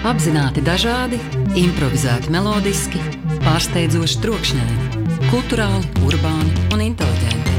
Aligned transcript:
Apzināti 0.00 0.62
dažādi, 0.64 1.18
improvizēti 1.60 2.30
melodiski, 2.32 2.96
pārsteidzoši 3.44 4.20
trokšņaini, 4.22 5.02
kultūrāli, 5.28 5.90
urbāni 6.08 6.54
un 6.72 6.80
inteliģenti. 6.86 7.52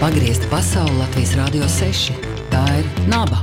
Pagriezta 0.00 0.48
pasaule 0.48 0.96
Latvijas 1.02 1.34
Rādio 1.36 1.68
6. 1.68 2.16
Tā 2.48 2.62
ir 2.78 2.88
naba. 3.12 3.36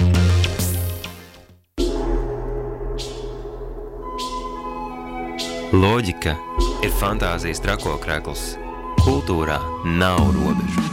Loģika 5.78 6.34
ir 6.82 6.98
fantāzijas 6.98 7.62
trakokrekls. 7.62 8.56
Kultūrā 9.06 9.62
nav 10.02 10.26
robežu. 10.40 10.93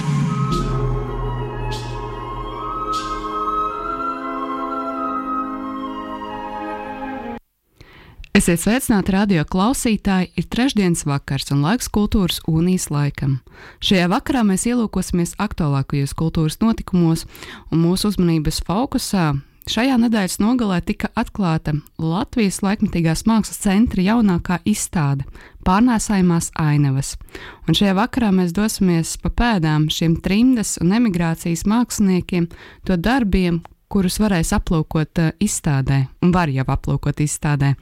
Esiet 8.31 8.61
sveicināti 8.63 9.11
radio 9.11 9.41
klausītāji, 9.43 10.29
ir 10.39 10.45
trešdienas 10.47 11.01
vakars 11.03 11.49
un 11.51 11.65
laiks 11.65 11.89
kultūras 11.91 12.37
unijas 12.47 12.85
laikam. 12.87 13.41
Šajā 13.83 14.05
vakarā 14.07 14.45
mēs 14.47 14.63
ielūkosimies 14.69 15.33
aktuālākajos 15.35 16.13
kultūras 16.15 16.55
notikumos, 16.63 17.25
un 17.75 17.81
mūsu 17.83 18.13
uzmanības 18.13 18.61
fokusā 18.63 19.25
šajā 19.67 19.97
nedēļas 20.05 20.39
nogalē 20.39 20.79
tika 20.87 21.09
atklāta 21.11 21.75
Latvijas 21.99 22.61
laikmatīgās 22.63 23.25
mākslas 23.27 23.59
centra 23.65 24.07
jaunākā 24.07 24.61
izstāde- 24.63 25.27
pārnēsājumās 25.67 26.53
ainavas. 26.55 27.17
Un 27.67 27.75
šajā 27.75 27.97
vakarā 27.99 28.31
mēs 28.31 28.55
dosimies 28.55 29.17
pa 29.19 29.29
pēdām 29.29 29.89
šiem 29.91 30.21
trimdas 30.23 30.77
un 30.79 30.95
emigrācijas 30.95 31.67
māksliniekiem, 31.67 32.47
to 32.85 32.95
darbiem, 32.95 33.61
kurus 33.91 34.19
varēs 34.21 34.53
aplūkot 34.55 35.21
uh, 35.21 35.31
izstādē, 35.43 36.05
un 36.23 36.31
var 36.35 36.51
jau 36.51 36.65
aplūkot 36.73 37.19
izstādē. 37.23 37.73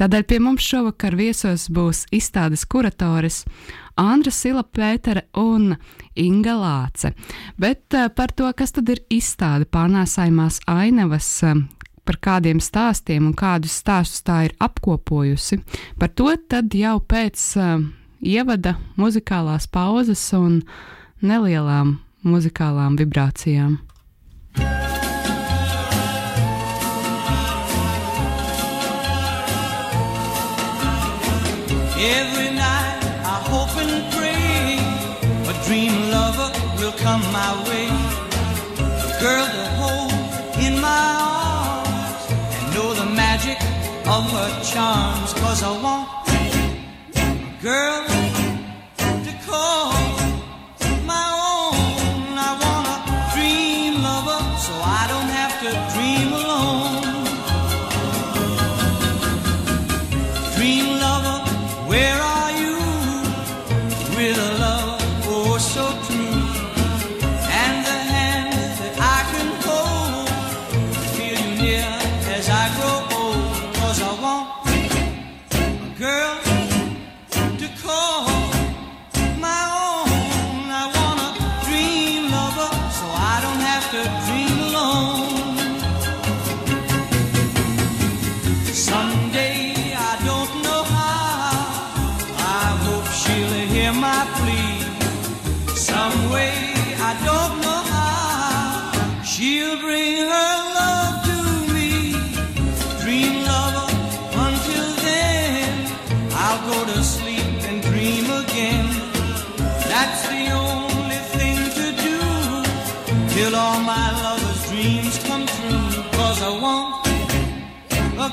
Tādēļ 0.00 0.26
pie 0.28 0.40
mums 0.42 0.66
šovakar 0.66 1.16
viesos 1.18 1.68
būs 1.72 2.06
izstādes 2.14 2.64
kuratores 2.66 3.42
Andra 4.00 4.32
Sila 4.34 4.64
Pētere 4.64 5.26
un 5.38 5.76
Inga 6.18 6.56
Lāce. 6.58 7.12
Bet 7.60 7.94
uh, 7.94 8.08
par 8.10 8.34
to, 8.34 8.50
kas 8.56 8.74
tad 8.74 8.90
ir 8.92 9.04
izstāde 9.12 9.68
pārnēsājumās 9.70 10.62
ainavas, 10.70 11.30
uh, 11.46 11.62
par 12.02 12.18
kādiem 12.18 12.60
stāstiem 12.62 13.28
un 13.30 13.34
kādus 13.38 13.78
stāstus 13.78 14.24
tā 14.26 14.40
ir 14.48 14.56
apkopojusi, 14.62 15.60
par 16.00 16.10
to 16.10 16.32
tad 16.50 16.74
jau 16.74 16.96
pēc 16.98 17.44
ievada 18.22 18.74
muzikālās 18.98 19.68
pauzes 19.70 20.24
un 20.34 20.60
nelielām 21.22 22.00
muzikālām 22.26 22.98
vibrācijām. 22.98 23.78
Every 32.04 32.50
night 32.50 32.98
I 33.22 33.38
hope 33.46 33.76
and 33.78 34.12
pray 34.12 34.74
a 35.46 35.54
dream 35.64 36.10
lover 36.10 36.50
will 36.78 36.90
come 36.98 37.22
my 37.30 37.52
way. 37.68 37.86
A 39.06 39.20
girl 39.22 39.46
to 39.46 39.64
hold 39.78 40.12
in 40.66 40.80
my 40.80 41.04
arms 41.22 42.22
and 42.56 42.74
know 42.74 42.92
the 42.92 43.06
magic 43.06 43.56
of 44.04 44.24
her 44.34 44.50
charms. 44.64 45.32
Cause 45.34 45.62
I 45.62 45.70
want 45.80 46.08
a 47.14 47.62
girl 47.62 48.01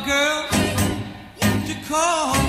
girl 0.10 0.48
to 1.68 1.76
call 1.88 2.49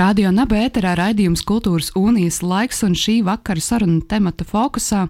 Radio 0.00 0.30
Naba 0.32 0.56
ēterā 0.56 0.94
raidījums 0.96 1.42
Kultūras 1.44 1.90
Unijas 1.98 2.38
laiks 2.40 2.78
un 2.86 2.94
šī 2.96 3.18
vakara 3.26 3.60
saruna 3.60 3.98
temata 4.08 4.46
fokusā 4.48 5.02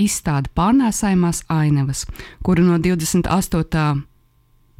izstāde 0.00 0.50
pārnēsājumās 0.58 1.44
ainavas, 1.54 2.00
kuru 2.42 2.64
no 2.66 2.80
28. 2.82 3.84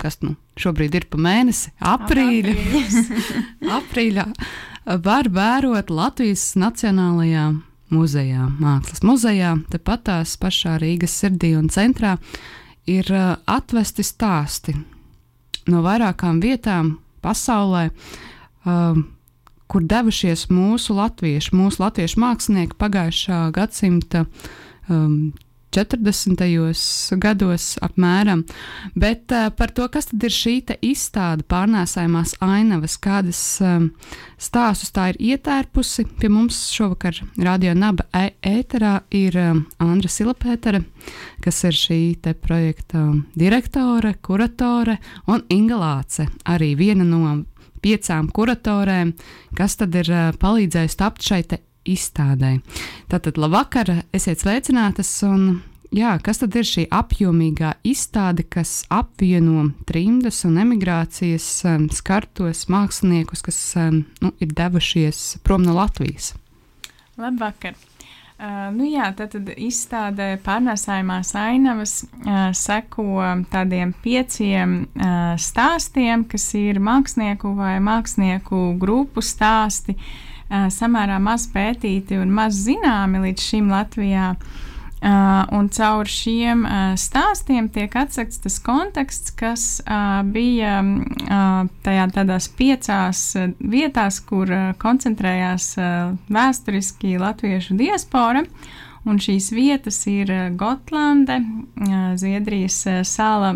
kas 0.03 0.19
nu 0.25 0.33
šobrīd 0.59 0.99
ir 0.99 1.06
pa 1.12 1.23
mēnesi, 1.29 1.71
aprīļa, 1.79 2.56
aprīļā, 3.79 4.27
var 5.06 5.31
vērot 5.39 5.95
Latvijas 6.03 6.49
Nacionālajā 6.59 7.47
muzejā, 7.95 8.50
Mākslas 8.59 9.07
muzejā, 9.07 9.55
tepat 9.71 10.07
tās 10.11 10.35
pašā 10.41 10.81
Rīgas 10.83 11.15
sirdī 11.23 11.55
un 11.61 11.71
centrā, 11.71 12.17
ir 12.91 13.07
uh, 13.12 13.37
atvesti 13.47 14.03
stāsti 14.03 14.81
no 15.71 15.87
vairākām 15.87 16.43
vietām 16.43 16.97
pasaulē. 17.23 17.91
Um, 18.65 19.12
kur 19.70 19.87
devušies 19.88 20.49
mūsu 20.52 20.96
latvieši, 20.99 21.55
mūsu 21.56 21.82
latviešu 21.84 22.20
mākslinieki 22.22 22.78
pagājušā 22.81 23.40
gadsimta 23.56 24.26
um, 24.88 25.32
40. 25.75 27.19
gados 27.19 27.75
apmēram. 27.82 28.44
Bet 28.94 29.32
uh, 29.34 29.49
par 29.56 29.72
to, 29.75 29.88
kas 29.90 30.06
tad 30.11 30.22
ir 30.22 30.34
šī 30.34 30.55
izstāde 30.87 31.46
pārnēsājumās 31.50 32.37
ainavas, 32.44 32.94
kādas 33.02 33.40
um, 33.64 33.88
stāstus 34.38 34.94
tā 34.94 35.11
ir 35.12 35.19
ietērpusi. 35.34 36.06
Pie 36.20 36.31
mums 36.31 36.61
šovakar 36.75 37.19
Radio 37.43 37.75
Naba 37.75 38.06
e 38.14 38.37
ēterā 38.46 39.00
ir 39.14 39.38
um, 39.40 39.64
Andra 39.82 40.11
Silapētera, 40.11 40.84
kas 41.43 41.64
ir 41.66 41.78
šī 41.78 42.00
projekta 42.44 43.08
direktore, 43.34 44.14
kuratore 44.22 45.00
un 45.26 45.43
Inga 45.50 45.81
Lāce, 45.81 46.28
arī 46.46 46.75
viena 46.78 47.06
no 47.08 47.40
piecām 47.85 48.33
kuratorēm, 48.35 49.13
kas 49.59 49.79
tad 49.81 49.95
ir 50.01 50.11
uh, 50.11 50.27
palīdzējusi 50.41 51.01
tapt 51.01 51.29
šai 51.29 51.45
izstādē. 51.85 52.59
Tātad, 53.13 53.39
labvakar, 53.41 53.93
esiet 54.17 54.43
sveicinātas! 54.43 55.11
Un, 55.29 55.61
jā, 55.95 56.15
kas 56.25 56.41
tad 56.43 56.57
ir 56.57 56.67
šī 56.69 56.87
apjomīgā 56.93 57.75
izstāde, 57.87 58.47
kas 58.49 58.83
apvieno 58.93 59.69
trimdas 59.89 60.43
un 60.49 60.59
emigrācijas 60.65 61.49
um, 61.69 61.89
skartos 61.93 62.67
māksliniekus, 62.73 63.45
kas 63.45 63.61
um, 63.81 64.05
nu, 64.25 64.33
ir 64.41 64.55
devušies 64.57 65.27
prom 65.45 65.67
no 65.67 65.77
Latvijas? 65.77 66.33
Labvakar! 67.21 67.77
Uh, 68.35 68.67
nu 68.75 68.89
jā, 68.91 69.07
tad, 69.15 69.31
tad 69.31 69.53
izstādē 69.55 70.33
pārnēsājumās 70.43 71.31
ainavas 71.39 71.93
uh, 72.03 72.49
seko 72.51 73.23
tādiem 73.53 73.93
pieciem 74.03 74.75
uh, 74.83 75.37
stāstiem, 75.39 76.27
kas 76.27 76.49
ir 76.59 76.83
mākslinieku 76.83 77.55
vai 77.55 77.77
mākslinieku 77.79 78.73
grupu 78.83 79.23
stāsti, 79.23 79.95
uh, 79.95 80.67
samērā 80.67 81.21
maz 81.23 81.47
pētīti 81.55 82.19
un 82.19 82.35
maz 82.35 82.59
zināmi 82.67 83.23
līdz 83.29 83.51
šim 83.53 83.71
Latvijā. 83.71 84.33
Uh, 84.35 84.63
un 85.05 85.69
caur 85.69 86.09
šiem 86.09 86.65
uh, 86.65 86.95
stāstiem 86.97 87.69
tiek 87.73 87.93
atsekts 87.99 88.41
tas 88.45 88.56
konteksts, 88.65 89.35
kas 89.37 89.65
uh, 89.85 90.23
bija 90.25 90.79
uh, 90.81 91.67
tajā 91.85 92.06
tādās 92.15 92.49
piecās 92.49 93.21
vietās, 93.61 94.21
kur 94.25 94.51
koncentrējās 94.81 95.75
vēsturiski 96.33 97.19
latviešu 97.21 97.77
diaspora. 97.81 98.45
Un 99.05 99.19
šīs 99.21 99.51
vietas 99.53 99.99
ir 100.09 100.31
Gotlande, 100.56 101.37
Zviedrijas 102.17 102.79
sala, 103.05 103.50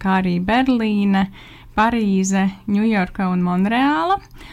kā 0.00 0.14
arī 0.22 0.38
Berlīne, 0.40 1.26
Parīze, 1.76 2.46
Ņujorka 2.64 3.28
un 3.28 3.44
Monreāla. 3.44 4.16
Uh, 4.16 4.48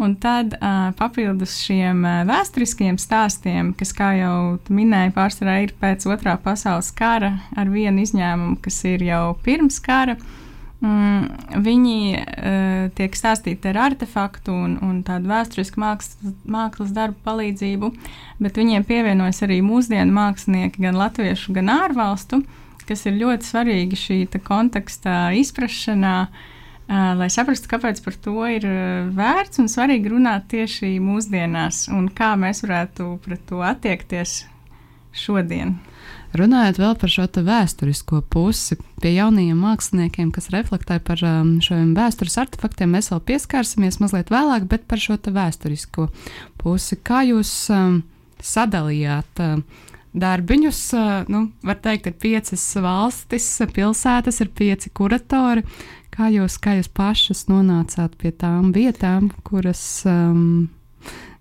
Un 0.00 0.14
tad 0.16 0.54
uh, 0.56 0.90
papildus 0.96 1.58
šiem 1.60 2.04
uh, 2.06 2.20
vēsturiskiem 2.28 2.96
stāstiem, 3.00 3.74
kas, 3.76 3.90
kā 3.96 4.14
jau 4.16 4.36
minēju, 4.72 5.12
pārsvarā 5.16 5.58
ir 5.66 5.74
pēc 5.80 6.06
otrā 6.08 6.38
pasaules 6.40 6.88
kara, 6.96 7.34
ar 7.58 7.68
vienu 7.68 8.04
izņēmumu, 8.06 8.60
kas 8.64 8.78
ir 8.88 9.04
jau 9.04 9.34
pirms 9.44 9.76
kara, 9.84 10.14
mm, 10.80 11.58
viņi 11.66 11.98
uh, 12.16 12.86
tiek 12.96 13.18
stāstīti 13.18 13.68
ar 13.72 13.80
artefaktu 13.90 14.54
un, 14.54 14.78
un 14.86 15.02
tādu 15.04 15.28
vēsturisku 15.34 15.82
mākslas, 15.82 16.32
mākslas 16.48 16.94
darbu 16.96 17.20
palīdzību, 17.26 17.92
bet 18.40 18.62
viņiem 18.62 18.86
pievienojas 18.88 19.42
arī 19.44 19.60
mūsdienu 19.66 20.16
mākslinieki, 20.16 20.80
gan 20.86 20.96
latviešu, 20.96 21.52
gan 21.58 21.74
ārvalstu, 21.76 22.40
kas 22.88 23.04
ir 23.04 23.20
ļoti 23.20 23.52
svarīgi 23.52 24.00
šī 24.00 24.18
konteksta 24.46 25.28
izprašanā. 25.36 26.16
Lai 26.90 27.28
saprastu, 27.30 27.68
kāpēc 27.70 28.00
par 28.02 28.16
to 28.18 28.40
ir 28.50 28.64
vērts 29.14 29.60
un 29.62 29.68
svarīgi 29.70 30.10
runāt 30.10 30.48
tieši 30.50 30.96
mūsdienās 30.98 31.84
un 31.94 32.08
kā 32.10 32.32
mēs 32.40 32.64
varētu 32.64 33.12
pret 33.22 33.44
to 33.46 33.60
attiekties 33.62 34.40
šodien. 35.14 35.76
Runājot 36.34 36.78
vēl 36.78 36.96
par 36.98 37.10
šo 37.10 37.26
vēsturisko 37.46 38.20
pusi, 38.30 38.76
pie 39.02 39.16
jaunajiem 39.16 39.58
māksliniekiem, 39.58 40.28
kas 40.34 40.50
reflektē 40.54 41.00
par 41.02 41.18
šiem 41.18 41.92
vēstures 41.96 42.38
artefaktiem, 42.42 42.92
mēs 42.94 43.10
vēl 43.10 43.22
pieskarsimies 43.32 43.98
mazliet 44.02 44.30
vēlāk, 44.30 44.66
bet 44.70 44.86
par 44.90 45.02
šo 45.02 45.18
vēsturisko 45.26 46.06
pusi. 46.62 46.98
Kā 47.02 47.24
jūs 47.26 47.52
sadalījāt 48.42 49.42
darbiņus? 50.14 50.82
Nu, 51.30 51.48
var 51.66 51.82
teikt, 51.82 52.10
ir 52.10 52.18
piecas 52.22 52.66
valstis, 52.78 53.50
pilsētas, 53.74 54.42
ir 54.42 54.54
pieci 54.54 54.94
kuratori. 54.94 55.66
Kā 56.10 56.28
jūs, 56.34 56.58
kā 56.62 56.76
jūs 56.78 56.90
pašas 56.90 57.46
nonācāt 57.50 58.16
pie 58.18 58.32
tām 58.34 58.72
vietām, 58.74 59.30
kuras 59.46 59.82
um, 60.08 60.68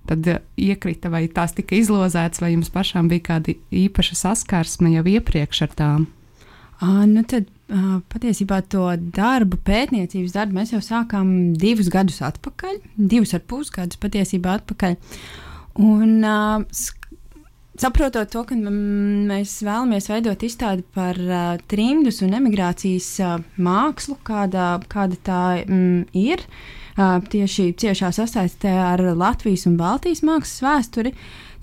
tad 0.09 0.27
iekrita, 0.59 1.09
vai 1.13 1.25
tās 1.33 1.55
tika 1.57 1.77
izlozētas, 1.77 2.41
vai 2.43 2.53
jums 2.53 2.71
pašām 2.73 3.09
bija 3.11 3.25
kāda 3.31 3.55
īpaša 3.73 4.17
saskarsme 4.23 4.93
jau 4.93 5.05
iepriekš 5.09 5.65
ar 5.65 5.75
tām? 5.81 6.07
Uh, 6.79 7.03
nu 7.09 7.25
tad, 7.27 7.49
uh, 7.73 7.97
patiesībā 8.13 8.61
to 8.71 8.85
darbu, 9.17 9.59
pētniecības 9.67 10.37
darbu 10.37 10.61
mēs 10.61 10.71
jau 10.71 10.79
sākām 10.85 11.33
divus 11.59 11.89
gadus 11.91 12.21
atpakaļ, 12.23 12.77
divus 12.95 13.35
ar 13.35 13.43
pus 13.43 13.73
gadus 13.75 13.99
patiesībā 13.99 14.61
atpakaļ. 14.61 14.95
Un 15.83 16.15
uh, 16.23 16.63
Saprotot 17.79 18.27
to, 18.27 18.41
ka 18.43 18.57
mēs 18.59 19.53
vēlamies 19.63 20.09
veidot 20.11 20.41
izstādi 20.43 20.83
par 20.95 21.15
uh, 21.15 21.53
trimdus 21.71 22.17
un 22.25 22.33
emigrācijas 22.35 23.07
uh, 23.23 23.37
mākslu, 23.55 24.17
kāda, 24.27 24.73
kāda 24.91 25.19
tā 25.23 25.43
mm, 25.61 26.09
ir, 26.19 26.43
uh, 26.97 27.21
tieši 27.23 27.69
ciešā 27.79 28.11
sasaistē 28.17 28.73
ar 28.83 29.05
Latvijas 29.15 29.63
un 29.69 29.79
Baltijas 29.79 30.25
mākslas 30.27 30.59
vēsturi, 30.65 31.13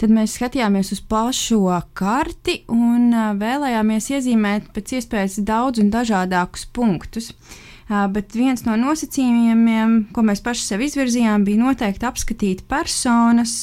tad 0.01 0.17
mēs 0.17 0.39
skatījāmies 0.39 0.95
uz 0.97 1.05
plašo 1.05 1.83
karti 1.93 2.63
un 2.73 3.13
uh, 3.13 3.35
vēlējāmies 3.37 4.09
iezīmēt 4.17 4.73
pēc 4.73 4.97
iespējas 5.03 5.37
daudz 5.45 5.85
un 5.85 5.93
dažādākus 5.93 6.65
punktus. 6.73 7.35
Uh, 7.37 7.63
bet 7.87 8.35
viens 8.35 8.65
no 8.67 8.75
nosacījumiem, 8.81 9.93
ko 10.15 10.25
mēs 10.27 10.41
paši 10.43 10.65
sev 10.65 10.83
izvirzījām, 10.83 11.45
bija 11.47 11.61
noteikti 11.61 12.09
apskatīt 12.09 12.65
personas, 12.71 13.55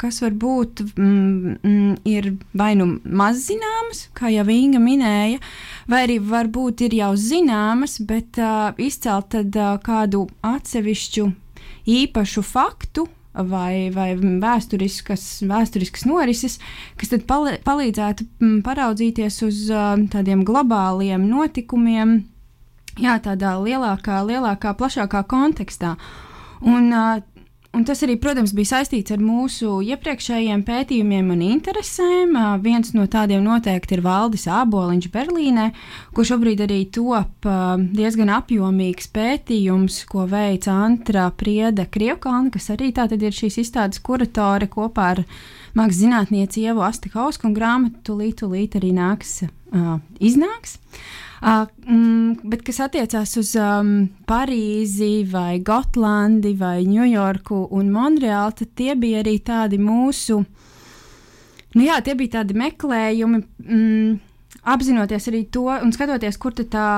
kas 0.00 0.18
varbūt 0.24 0.82
mm, 0.96 1.58
mm, 1.62 1.92
ir 2.10 2.32
vai 2.58 2.72
nu 2.78 2.88
maz 3.06 3.44
zināmas, 3.46 4.08
kā 4.18 4.32
jau 4.34 4.46
Inga 4.50 4.80
minēja, 4.82 5.38
vai 5.86 6.02
arī 6.08 6.18
varbūt 6.18 6.88
ir 6.88 6.96
jau 6.98 7.12
zināmas, 7.14 8.00
bet 8.02 8.40
uh, 8.42 8.72
izcelt 8.82 9.30
tad, 9.36 9.54
uh, 9.54 9.76
kādu 9.84 10.24
atsevišķu 10.42 11.28
īpašu 11.88 12.42
faktu, 12.44 13.06
vai, 13.46 13.90
vai 13.94 14.08
vēsturiskas, 14.18 15.44
vēsturiskas 15.46 16.02
norises, 16.08 16.58
kas 16.98 17.12
tad 17.12 17.28
palīdzētu 17.28 18.26
paraudzīties 18.66 19.38
uz 19.46 19.60
tādiem 20.10 20.42
globāliem 20.48 21.28
notikumiem, 21.30 22.18
jā, 23.02 23.18
tādā 23.24 23.56
lielākā, 23.62 24.20
lielākā, 24.28 24.74
plašākā 24.78 25.24
kontekstā. 25.30 25.96
Un, 26.66 26.92
Un 27.76 27.84
tas 27.84 28.00
arī, 28.02 28.14
protams, 28.16 28.54
bija 28.56 28.72
saistīts 28.72 29.12
ar 29.12 29.20
mūsu 29.20 29.82
iepriekšējiem 29.92 30.62
pētījumiem 30.64 31.28
un 31.34 31.42
interesēm. 31.44 32.32
Viens 32.64 32.94
no 32.96 33.04
tādiem 33.12 33.44
noteikti 33.44 33.98
ir 33.98 34.02
Valdis 34.06 34.46
Āboliņš 34.48 35.10
Berlīnē, 35.12 35.66
kur 36.16 36.26
šobrīd 36.26 36.64
arī 36.64 36.78
top 36.90 37.46
diezgan 37.92 38.32
apjomīgs 38.38 39.12
pētījums, 39.12 40.00
ko 40.08 40.24
veica 40.30 40.78
Antra 40.88 41.28
Priede 41.30 41.84
Krievkalna, 41.92 42.48
kas 42.56 42.70
arī 42.72 42.88
tātad 42.96 43.22
ir 43.22 43.36
šīs 43.36 43.60
izstādes 43.60 44.00
kuratore 44.00 44.70
kopā 44.72 45.12
ar 45.12 45.22
mākslas 45.76 46.00
zinātnieci 46.02 46.64
Ievu 46.66 46.82
Astikausku 46.86 47.48
un 47.48 47.56
grāmatu 47.56 48.02
tūlīt, 48.10 48.40
tūlīt 48.42 48.76
arī 48.78 48.92
nāks, 48.96 49.42
uh, 49.44 49.98
iznāks. 50.20 50.78
Uh, 51.38 51.68
mm, 51.86 52.48
bet 52.50 52.64
kas 52.66 52.80
attiecās 52.82 53.36
uz 53.38 53.52
um, 53.62 54.08
Parīzi, 54.26 55.22
vai 55.30 55.60
Gotlandi, 55.62 56.56
vai 56.58 56.82
Ņujorku 56.88 57.68
un 57.78 57.92
Monreālu, 57.94 58.56
tad 58.58 58.72
tie 58.78 58.96
bija 58.98 59.22
arī 59.22 59.36
tādi 59.46 59.78
mūsu, 59.78 60.40
nu 61.76 61.86
jā, 61.86 62.00
tie 62.02 62.16
bija 62.18 62.40
tādi 62.40 62.58
meklējumi. 62.58 63.44
Mm, 63.68 64.16
Apzinoties 64.68 65.28
arī 65.30 65.44
to, 65.54 65.68
un 65.70 65.92
skatoties, 65.94 66.36
kur 66.40 66.52
tā, 66.58 66.88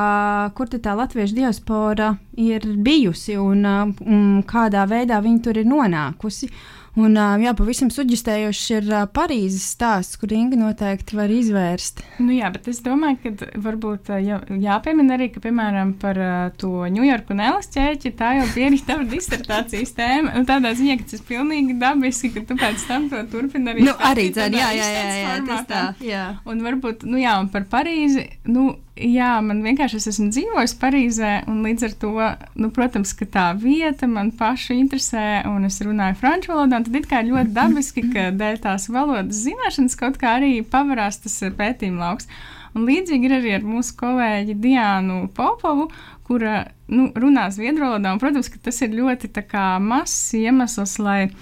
kur 0.56 0.70
tā 0.72 0.94
latviešu 0.96 1.36
diaspora 1.36 2.14
ir 2.40 2.64
bijusi 2.80 3.36
un, 3.38 3.66
un 4.00 4.22
kādā 4.48 4.86
veidā 4.90 5.20
viņi 5.22 5.42
tur 5.44 5.60
ir 5.60 5.68
nonākusi. 5.68 6.48
Uh, 6.48 6.79
Un, 6.98 7.14
jā, 7.14 7.52
pavisam 7.54 7.90
suģistējošs 7.94 8.64
ir 8.74 8.88
Parīzes 9.14 9.66
stāsts, 9.76 10.18
kur 10.18 10.32
Inga 10.34 10.58
noteikti 10.58 11.14
var 11.14 11.30
izvērst. 11.30 12.02
Nu, 12.18 12.32
jā, 12.34 12.48
bet 12.50 12.66
es 12.72 12.80
domāju, 12.82 13.20
ka 13.22 13.50
varbūt 13.62 14.10
jā, 14.24 14.40
jāpiemina 14.64 15.14
arī, 15.14 15.28
ka, 15.30 15.42
piemēram, 15.44 15.94
par 16.02 16.18
to 16.58 16.88
Ņujorku 16.90 17.36
un 17.36 17.44
Elas 17.46 17.70
ķēķi, 17.70 18.14
tā 18.18 18.32
jau 18.40 18.48
bija 18.56 18.72
arī 18.72 18.82
tava 18.88 19.06
disertācijas 19.14 19.94
tēma. 19.94 20.34
Un 20.40 20.48
tādā 20.50 20.74
ziņā, 20.78 20.98
ka 20.98 21.08
tas 21.12 21.22
ir 21.22 21.26
pilnīgi 21.30 21.78
dabiski, 21.78 22.32
ka 22.34 22.44
tu 22.48 22.58
pēc 22.58 22.86
tam 22.90 23.06
to 23.12 23.22
turpini 23.30 23.74
arī. 23.74 23.86
Nu, 23.86 23.94
arī 24.10 24.28
dzēn, 24.34 24.58
jā, 24.58 24.74
jā, 24.74 24.90
jā, 24.90 25.06
jā, 25.06 25.34
jā, 25.46 25.62
tā, 25.70 25.86
jā. 26.04 26.26
Un 26.50 26.66
varbūt, 26.66 27.06
nu 27.06 27.22
jā, 27.22 27.38
un 27.38 27.52
par 27.54 27.70
Parīzi, 27.70 28.26
nu, 28.50 28.72
jā, 29.00 29.30
man 29.44 29.62
vienkārši 29.64 29.98
es 29.98 30.08
esmu 30.12 30.28
dzīvojis 30.34 30.74
Parīzē, 30.80 31.30
un 31.50 31.62
līdz 31.64 31.86
ar 31.88 31.96
to, 32.02 32.12
nu, 32.60 32.70
protams, 32.74 33.12
ka 33.16 33.26
tā 33.28 33.46
vieta 33.58 34.08
man 34.10 34.32
pašu 34.36 34.76
interesē, 34.76 35.42
un 35.48 35.66
es 35.68 35.80
runāju 35.84 36.18
franču 36.20 36.52
valodā, 36.52 36.82
tad 36.86 36.96
it 37.00 37.08
kā 37.10 37.22
ļoti 37.26 37.54
dabiski, 37.56 38.06
ka 38.12 38.28
dēļ 38.40 38.62
tās 38.64 38.88
valodas 38.92 39.42
zināšanas 39.46 39.98
kaut 40.00 40.20
kā 40.20 40.36
arī 40.38 40.52
pavarās 40.62 41.22
tas 41.24 41.38
eh, 41.46 41.54
pētījuma 41.56 42.04
lauks. 42.06 42.30
Un 42.76 42.84
līdzīgi 42.86 43.26
ir 43.26 43.36
arī 43.40 43.54
ar 43.56 43.64
mūsu 43.66 43.96
kolēģi 43.98 44.54
Diānu 44.62 45.24
Popovu, 45.34 45.88
kura 46.28 46.68
nu, 46.86 47.08
runā 47.18 47.48
zviedru 47.50 47.88
valodā. 47.88 48.12
Un, 48.14 48.20
protams, 48.22 48.50
ka 48.52 48.60
tas 48.68 48.78
ir 48.86 48.94
ļoti 48.94 49.32
mazs 49.82 50.36
iemesls, 50.38 50.98
lai 51.02 51.32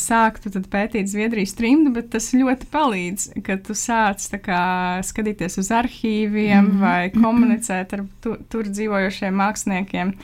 sāktu 0.00 0.50
pētīt 0.70 1.10
Zviedrijas 1.10 1.54
trimdu, 1.56 1.92
bet 1.94 2.10
tas 2.12 2.30
ļoti 2.36 2.68
palīdz, 2.72 3.28
ka 3.46 3.56
tu 3.64 3.76
sāc 3.78 4.24
kā, 4.44 4.62
skatīties 5.06 5.58
uz 5.62 5.70
arhīviem 5.72 6.60
mm 6.60 6.70
-hmm. 6.70 6.80
vai 6.80 7.10
komunicēt 7.14 7.94
ar 7.96 8.04
tu, 8.20 8.36
tur 8.48 8.68
dzīvojošiem 8.68 9.34
māksliniekiem. 9.34 10.14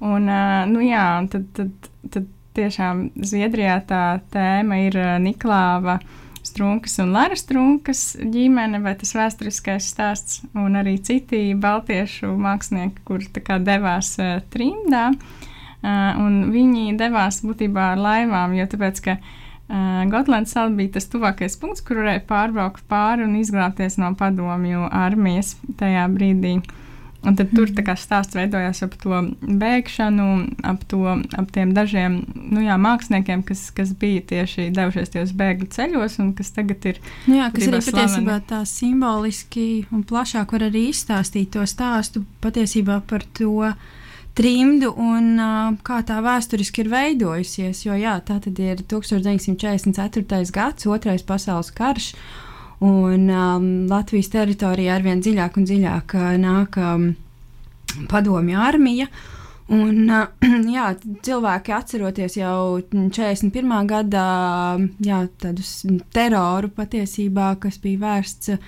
Un, 0.00 0.28
uh, 0.28 0.64
nu, 0.68 0.80
jā, 0.80 1.04
un 1.20 1.28
tad, 1.28 1.46
tad, 1.54 1.70
tad 2.10 2.26
tiešām 2.54 3.10
Zviedrijā 3.16 3.80
tā 3.86 4.20
tēma 4.30 4.86
ir 4.86 4.96
uh, 4.96 5.16
Niklāva. 5.18 5.98
Strunkas 6.44 6.98
un 6.98 7.12
Lara 7.12 7.36
Strunkas 7.36 8.16
ģimene, 8.20 8.82
vai 8.82 8.94
tas 8.94 9.14
vēsturiskais 9.14 9.86
stāsts, 9.94 10.42
un 10.54 10.76
arī 10.76 10.98
citi 11.00 11.54
baltiešu 11.54 12.36
mākslinieki, 12.36 13.00
kuri 13.04 13.26
devās 13.64 14.18
uh, 14.18 14.42
trimdā. 14.52 15.08
Uh, 15.08 15.53
un 15.84 16.36
viņi 16.54 16.94
devās 17.00 17.42
būtībā 17.44 17.90
ar 17.94 18.00
laivām, 18.00 18.54
jo 18.56 18.64
tāpēc, 18.72 19.00
ka 19.04 19.16
uh, 19.20 19.32
Gotlandes 20.10 20.52
sala 20.52 20.72
bija 20.76 20.96
tas 20.98 21.08
tuvākais 21.12 21.56
punkts, 21.60 21.84
kur 21.84 22.02
varēja 22.02 22.24
pārbraukt 22.28 22.84
pāri 22.90 23.24
un 23.24 23.36
izglābties 23.40 23.96
no 24.00 24.12
padomju 24.18 24.88
armijas 24.92 25.54
tajā 25.80 26.08
brīdī. 26.12 26.58
Un 27.24 27.38
tad 27.38 27.54
tur 27.56 27.70
mhm. 27.70 27.96
stāsts 27.96 28.36
veidojās 28.36 28.82
ap 28.84 28.98
to 29.00 29.22
bēgšanu, 29.40 30.26
ap, 30.68 30.82
to, 30.90 31.00
ap 31.40 31.48
tiem 31.54 31.72
dažiem 31.72 32.18
nu 32.52 32.60
jā, 32.60 32.76
māksliniekiem, 32.76 33.40
kas, 33.48 33.70
kas 33.72 33.94
bija 33.96 34.20
tieši 34.34 34.68
devušies 34.76 35.14
tajos 35.14 35.32
bēgļu 35.32 35.70
ceļos, 35.72 36.18
un 36.20 36.34
kas 36.36 36.52
tagad 36.52 36.84
ir. 36.92 37.00
Nu 37.24 37.38
jā, 37.40 37.48
kas 37.54 37.70
arī 37.70 37.80
patiesībā 37.88 38.38
tā 38.50 38.60
simboliski 38.68 39.86
un 39.88 40.04
plašāk 40.04 40.52
var 40.52 40.68
arī 40.68 40.90
izstāstīt 40.90 41.54
to 41.56 41.64
stāstu 41.64 42.26
patiesībā 42.44 43.00
par 43.08 43.24
to 43.32 43.72
trimdu 44.34 44.90
un 44.98 45.34
uh, 45.38 45.74
kā 45.86 46.00
tā 46.06 46.18
vēsturiski 46.24 46.84
ir 46.84 46.90
veidojusies. 46.92 47.84
Jo 47.86 47.98
jā, 47.98 48.16
tā 48.26 48.40
tad 48.42 48.58
ir 48.62 48.82
1944. 48.90 50.50
gads, 50.54 50.88
otrais 50.90 51.22
pasaules 51.26 51.70
karš. 51.74 52.12
Un 52.84 53.30
um, 53.30 53.68
Latvijas 53.88 54.32
teritorijā 54.32 54.98
arvien 54.98 55.22
dziļāk 55.22 55.60
un 55.60 55.68
dziļāk 55.70 56.16
uh, 56.18 56.32
nāk 56.42 56.78
um, 56.82 57.12
padomju 58.10 58.58
armija. 58.60 59.08
Un, 59.72 60.10
jā, 60.76 60.88
cilvēki 61.24 61.72
atceroties 61.72 62.36
jau 62.36 62.82
41. 62.90 63.76
gada 63.88 64.24
jā, 65.00 65.22
teroru 66.12 66.72
patiesībā, 66.74 67.54
kas 67.62 67.78
bija 67.80 68.02
vērsts 68.02 68.58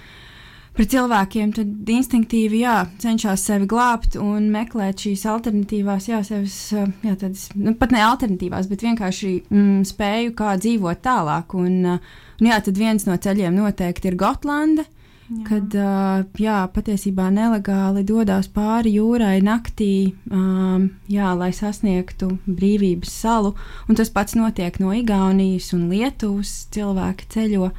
uh, 0.76 0.78
pret 0.78 0.92
cilvēkiem, 0.92 1.56
tad 1.56 1.90
instinktīvi 1.96 2.60
jā, 2.62 2.76
cenšas 3.02 3.48
sevi 3.48 3.66
glābt 3.70 4.18
un 4.20 4.50
meklēt 4.52 5.06
šīs 5.06 5.24
alternatīvās, 5.32 6.10
jā, 6.12 6.20
sevis, 6.28 6.60
uh, 6.76 6.86
jā, 7.06 7.16
tādas, 7.16 7.48
nu, 7.56 7.74
pat 7.80 7.96
ne 7.96 8.04
alternatīvās, 8.04 8.68
bet 8.70 8.86
vienkārši 8.86 9.32
mm, 9.48 9.82
spēju, 9.88 10.36
kā 10.36 10.54
dzīvot 10.60 11.02
tālāk. 11.06 11.56
Un, 11.56 11.82
uh, 11.96 12.22
Un, 12.36 12.50
jā, 12.50 12.58
tad 12.60 12.76
viens 12.76 13.06
no 13.08 13.16
ceļiem 13.16 13.56
noteikti 13.56 14.10
ir 14.10 14.18
Gotlanda. 14.20 14.84
Jā. 15.26 15.40
Kad 15.48 15.72
uh, 15.74 16.20
jā, 16.38 16.58
patiesībā 16.70 17.26
nelegāli 17.34 18.04
dodas 18.06 18.46
pāri 18.52 18.92
jūrai 18.94 19.40
naktī, 19.42 20.12
um, 20.30 20.84
jā, 21.10 21.32
lai 21.34 21.50
sasniegtu 21.56 22.36
brīvības 22.46 23.10
salu. 23.24 23.56
Un 23.90 23.98
tas 23.98 24.12
pats 24.14 24.36
notiek 24.38 24.78
no 24.78 24.92
Igaunijas 24.94 25.72
un 25.74 25.88
Lietuvas. 25.90 26.54
Cilvēki 26.76 27.30
ceļo. 27.34 27.72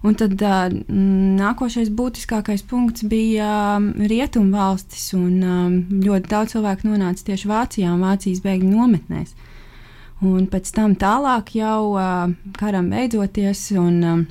Un 0.00 0.14
tad 0.16 0.40
nākošais 0.40 1.90
būtiskākais 1.92 2.62
punkts 2.64 3.04
bija 3.04 3.50
um, 3.76 3.90
Rietumvalstis. 4.00 5.10
Un, 5.16 5.42
ļoti 6.00 6.30
daudz 6.30 6.54
cilvēku 6.54 6.88
nonāca 6.88 7.26
tieši 7.26 7.50
Vācijā 7.50 7.92
un 7.92 8.04
Vācijas 8.06 8.40
bēgļu 8.44 8.70
nometnēs. 8.72 9.34
Un 10.24 10.46
pēc 10.52 10.72
tam 10.76 10.94
tālāk 11.00 11.54
jau 11.56 11.96
karam 12.60 12.90
beidzoties 12.92 13.70
un, 13.80 14.26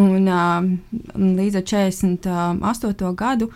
un 0.00 0.32
līdz 1.36 1.60
ar 1.60 1.68
48. 1.68 3.14
gadu 3.16 3.48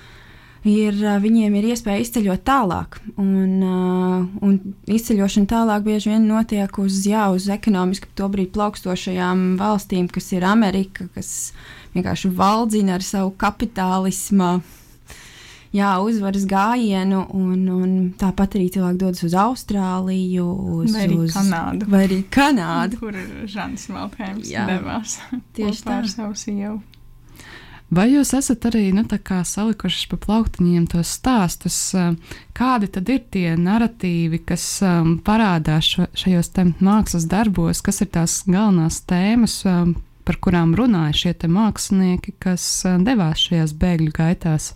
ir, 0.71 1.01
viņiem 1.23 1.59
ir 1.59 1.69
iespēja 1.73 2.05
izceļot 2.05 2.45
tālāk. 2.47 2.99
Un, 3.21 3.63
un 4.43 4.57
izceļošana 4.91 5.51
tālāk 5.51 5.85
bieži 5.87 6.13
vien 6.13 6.27
notiek 6.29 6.79
uz, 6.83 7.03
jā, 7.09 7.29
uz 7.35 7.49
ekonomiski 7.53 8.11
tobrīd 8.19 8.53
plaukstošajām 8.57 9.53
valstīm, 9.61 10.09
kas 10.13 10.33
ir 10.37 10.47
Amerika, 10.49 11.09
kas 11.15 11.53
vienkārši 11.97 12.33
valdzina 12.37 12.99
ar 12.99 13.07
savu 13.07 13.35
kapitālismu 13.41 14.57
jā, 15.77 15.93
uzvaras 16.03 16.47
gājienu, 16.49 17.23
un, 17.37 17.63
un 17.73 17.95
tāpat 18.19 18.59
arī 18.59 18.69
cilvēki 18.75 19.01
dodas 19.01 19.25
uz 19.27 19.37
Austrāliju, 19.39 20.47
uz, 20.81 20.93
vai 20.95 21.07
arī 21.07 21.21
uz 21.27 21.37
Kanādu. 21.37 21.89
Vai 21.93 22.03
arī 22.09 22.21
Kanādu. 22.33 23.01
Kur 23.03 23.17
Žants 23.51 23.89
Maltheims 23.93 24.53
devās 24.53 25.19
tieši 25.57 25.87
tā. 25.87 26.01
ar 26.01 26.13
savu 26.13 26.37
sievu. 26.39 26.81
Vai 27.87 28.09
jūs 28.11 28.33
esat 28.35 28.65
arī 28.67 28.89
nu, 28.91 29.05
salikuši 29.47 30.09
pa 30.11 30.17
plauktiņiem 30.25 30.89
tos 30.91 31.13
stāstus, 31.21 31.77
kādi 32.57 32.89
tad 32.91 33.13
ir 33.15 33.21
tie 33.31 33.53
narratīvi, 33.55 34.41
kas 34.49 34.65
um, 34.83 35.13
parādās 35.23 35.93
šo, 35.95 36.09
šajos 36.19 36.51
mākslas 36.83 37.29
darbos, 37.31 37.85
kas 37.87 38.03
ir 38.03 38.11
tās 38.11 38.41
galvenās 38.49 39.05
tēmas, 39.07 39.61
um, 39.71 39.95
par 40.27 40.41
kurām 40.43 40.75
runāja 40.75 41.15
šie 41.21 41.37
mākslinieki, 41.47 42.35
kas 42.43 42.67
um, 42.91 43.07
devās 43.07 43.47
šajās 43.47 43.77
bēgļu 43.79 44.11
gaitās? 44.19 44.73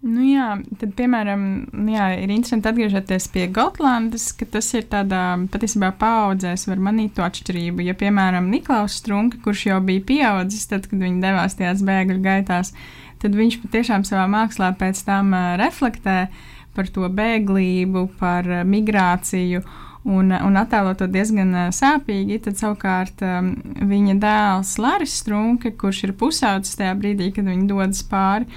Nu 0.00 0.22
jā, 0.24 0.54
tad, 0.80 0.94
piemēram, 0.96 1.42
jā, 1.92 2.06
ir 2.22 2.30
interesanti 2.32 2.70
atgriezties 2.70 3.26
pie 3.34 3.42
Gotlandes, 3.52 4.30
ka 4.32 4.46
tas 4.48 4.70
ir 4.72 4.86
tādā 4.88 5.24
patiesībā 5.52 5.90
paudzēs, 6.00 6.64
var 6.70 6.80
manīt 6.80 7.18
to 7.18 7.24
atšķirību. 7.26 7.84
Ja, 7.84 7.94
piemēram, 8.00 8.48
Niklaus 8.48 8.96
Strunke, 8.96 9.42
kurš 9.44 9.66
jau 9.68 9.76
bija 9.84 10.06
pieaudzis, 10.08 10.64
tad, 10.72 10.88
kad 10.88 11.04
viņi 11.04 11.20
devās 11.20 11.58
tajās 11.58 11.84
bēgļu 11.84 12.16
gaitās, 12.24 12.72
tad 13.20 13.36
viņš 13.36 13.60
patiešām 13.66 14.08
savā 14.08 14.24
mākslā 14.32 14.72
pēc 14.80 15.04
tam 15.04 15.36
reflektē 15.60 16.16
par 16.72 16.88
to 16.88 17.04
bēglību, 17.20 18.08
par 18.22 18.48
migrāciju. 18.64 19.60
Un, 20.08 20.32
un 20.32 20.56
attēlot 20.56 21.02
to 21.02 21.10
diezgan 21.12 21.52
sāpīgi, 21.76 22.40
tad 22.46 22.56
savukārt 22.56 23.20
um, 23.20 23.50
viņa 23.84 24.14
dēls 24.22 24.78
Lāris 24.80 25.20
Strunke, 25.20 25.74
kurš 25.76 26.06
ir 26.06 26.16
pusaudzis 26.16 26.80
tajā 26.80 26.94
brīdī, 26.96 27.28
kad 27.36 27.44
viņi 27.44 27.68
dodas 27.68 28.00
pāri, 28.08 28.48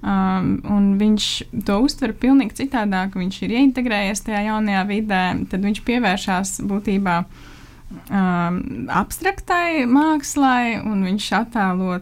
Um, 0.00 0.54
un 0.64 0.94
viņš 0.96 1.24
to 1.68 1.76
uztver 1.84 2.14
pavisam 2.16 2.54
citādāk. 2.56 3.18
Viņš 3.20 3.42
ir 3.44 3.56
ieintegrējies 3.58 4.24
tajā 4.24 4.46
jaunajā 4.46 4.84
vidē, 4.88 5.22
tad 5.52 5.66
viņš 5.66 5.82
pievēršās 5.84 6.54
būtībā 6.70 7.16
um, 7.20 8.56
abstraktai 8.96 9.84
mākslai, 9.90 10.80
un 10.80 11.04
viņš 11.04 11.28
attēlo 11.42 11.98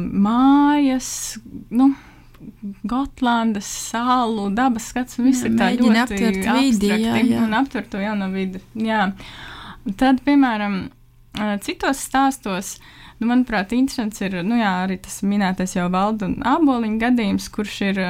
mājas. 0.00 1.10
Nu, 1.68 1.92
Gotlandes 2.84 3.68
salu, 3.90 4.48
dabas 4.56 4.88
skats, 4.92 5.20
viss 5.20 5.44
jā, 5.44 5.52
ir 5.52 5.60
tā 5.60 5.70
ļoti 5.76 6.00
aptvert 6.00 6.50
vidi, 6.58 6.90
jā, 6.92 7.20
jā. 7.20 7.44
un 7.44 7.56
aptvert 7.60 7.92
to 7.92 8.00
jauno 8.00 8.28
vidi. 8.32 8.60
Jā. 8.80 9.10
Tad, 10.00 10.24
piemēram, 10.24 10.86
citos 11.64 12.02
stāstos 12.04 12.76
Nu, 13.18 13.28
manuprāt, 13.30 13.70
interesants 13.72 14.18
ir 14.24 14.34
nu, 14.42 14.56
jā, 14.58 14.70
arī 14.84 14.96
tas 15.02 15.20
minētais 15.22 15.76
jau 15.76 15.86
valda 15.92 16.26
un 16.26 16.40
aboliņa 16.50 16.98
gadījums, 16.98 17.46
kurš 17.54 17.74
ir 17.86 18.00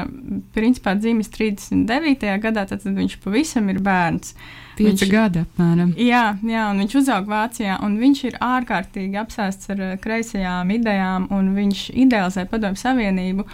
principā 0.57 0.95
dzimis 0.97 1.29
39. 1.35 2.31
gadā, 2.41 2.65
tad 2.71 2.87
viņš 2.87 3.19
pavisam 3.25 3.69
ir 3.73 3.83
bērns. 3.85 4.33
Pieci 4.79 5.07
gadi 5.11 5.43
apmēram. 5.45 5.93
Jā, 6.01 6.25
jā, 6.41 6.63
un 6.73 6.81
viņš 6.83 6.97
uzauga 7.03 7.31
Vācijā, 7.35 7.77
un 7.85 7.99
viņš 8.01 8.23
ir 8.31 8.39
ārkārtīgi 8.43 9.21
apsēsts 9.21 9.71
ar 9.75 9.83
kreisajām 10.03 10.73
idejām, 10.79 11.29
un 11.37 11.53
viņš 11.59 11.91
idealizē 12.07 12.47
padomju 12.51 12.81
savienību. 12.81 13.45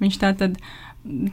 Viņš 0.00 0.20
tā 0.22 0.30
tad 0.38 0.56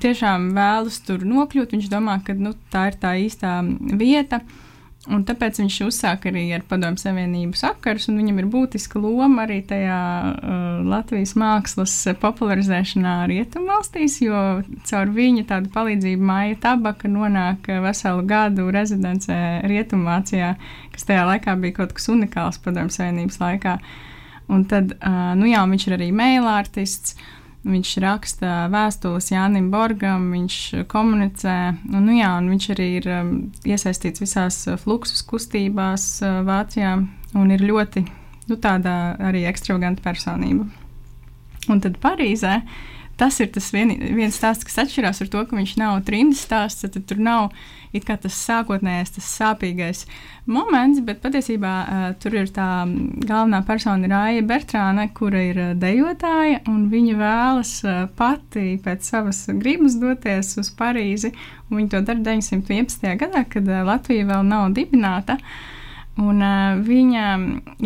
tiešām 0.01 0.50
vēlas 0.58 0.98
tur 1.05 1.22
nokļūt, 1.29 1.77
viņš 1.77 1.93
domā, 1.93 2.17
ka 2.25 2.34
nu, 2.36 2.55
tā 2.74 2.89
ir 2.89 3.00
tā 3.00 3.13
īstā 3.22 3.60
vieta. 4.01 4.41
Uh, 4.41 4.65
Un 5.07 5.21
tāpēc 5.23 5.61
viņš 5.61 5.75
uzsāka 5.85 6.27
arī 6.27 6.41
ar 6.51 6.65
Padomu 6.67 6.99
Savienību 6.99 7.55
sakarus, 7.55 8.09
un 8.11 8.17
viņam 8.19 8.41
ir 8.41 8.47
būtiska 8.51 8.99
loma 8.99 9.45
arī 9.45 9.61
tajā 9.63 9.99
uh, 10.27 10.57
Latvijas 10.83 11.37
mākslas 11.39 11.93
popularizēšanā 12.19 13.13
rietumvalstīs, 13.31 14.17
jo 14.25 14.41
caur 14.89 15.13
viņa 15.15 15.45
tādu 15.53 15.71
palīdzību 15.71 16.27
Māja 16.29 16.59
Tabaka 16.67 17.07
nonāk 17.07 17.71
veselu 17.87 18.27
gadu 18.27 18.67
rezidencē 18.75 19.39
Rietumvācijā, 19.71 20.51
kas 20.91 21.07
tajā 21.07 21.23
laikā 21.31 21.55
bija 21.63 21.79
kaut 21.79 21.95
kas 21.95 22.11
unikāls 22.11 22.59
Padomu 22.65 22.91
Savienības 22.91 23.39
laikā. 23.39 23.79
Un 24.51 24.67
tad, 24.67 24.97
uh, 24.99 25.31
nu 25.39 25.47
jā, 25.47 25.63
viņš 25.63 25.87
ir 25.87 25.95
arī 26.01 26.11
mailārtists. 26.11 27.15
Viņš 27.67 27.89
raksta 27.99 28.69
vēstules 28.71 29.33
Jānim 29.33 29.65
Borgam, 29.73 30.29
viņš 30.31 30.85
komunicē, 30.87 31.55
un, 31.91 32.05
nu 32.07 32.15
jā, 32.15 32.29
un 32.39 32.47
viņš 32.53 32.67
arī 32.71 32.87
ir 33.01 33.09
um, 33.11 33.33
iesaistīts 33.67 34.23
visās 34.23 34.61
uh, 34.69 34.77
fluksus 34.79 35.25
kustībās 35.27 36.05
uh, 36.23 36.39
Vācijā 36.47 36.93
un 37.35 37.51
ir 37.51 37.65
ļoti 37.67 38.05
nu, 38.47 38.55
tāda 38.55 38.93
arī 39.27 39.43
ekstravaganta 39.49 40.05
personība. 40.05 40.69
Un 41.69 41.83
tad 41.83 41.99
Parīzē 42.01 42.61
tas 43.19 43.41
ir 43.43 43.51
tas 43.51 43.67
vien, 43.75 43.91
viens 44.15 44.39
stāsts, 44.39 44.63
kas 44.63 44.85
atšķirās 44.85 45.19
ar 45.25 45.31
to, 45.33 45.43
ka 45.43 45.59
viņš 45.59 45.75
nav 45.81 45.99
trimdas 46.07 46.45
stāsts, 46.47 46.87
tad 46.87 47.03
tur 47.09 47.19
nav 47.19 47.49
tas 47.93 48.36
sākotnējais, 48.46 49.13
tas 49.15 49.29
sāpīgais 49.39 50.03
moments, 50.46 51.00
bet 51.05 51.22
patiesībā 51.24 51.74
uh, 51.81 52.03
tur 52.22 52.36
ir 52.38 52.51
tā 52.53 52.86
galvenā 52.86 53.63
persona 53.65 54.05
ir 54.05 54.13
Aija 54.13 54.46
Bertrāne, 54.46 55.10
kura 55.13 55.41
ir 55.41 55.58
uh, 55.58 55.74
dejotāja, 55.74 56.62
un 56.67 56.89
viņa 56.91 57.17
vēlas 57.17 57.74
uh, 57.86 58.05
pati 58.15 58.77
pēc 58.84 59.10
savas 59.10 59.46
gribas 59.62 59.98
doties 60.01 60.58
uz 60.62 60.69
Parīzi, 60.69 61.34
un 61.69 61.81
viņa 61.81 61.96
to 61.96 62.05
dara 62.05 62.24
911. 62.29 63.10
gadā, 63.25 63.43
kad 63.50 63.67
uh, 63.67 63.84
Latvija 63.89 64.29
vēl 64.29 64.48
nav 64.48 64.72
dibināta. 64.77 65.39
Uh, 65.39 65.78
Un, 66.19 66.41
uh, 66.43 66.79
viņa 66.83 67.25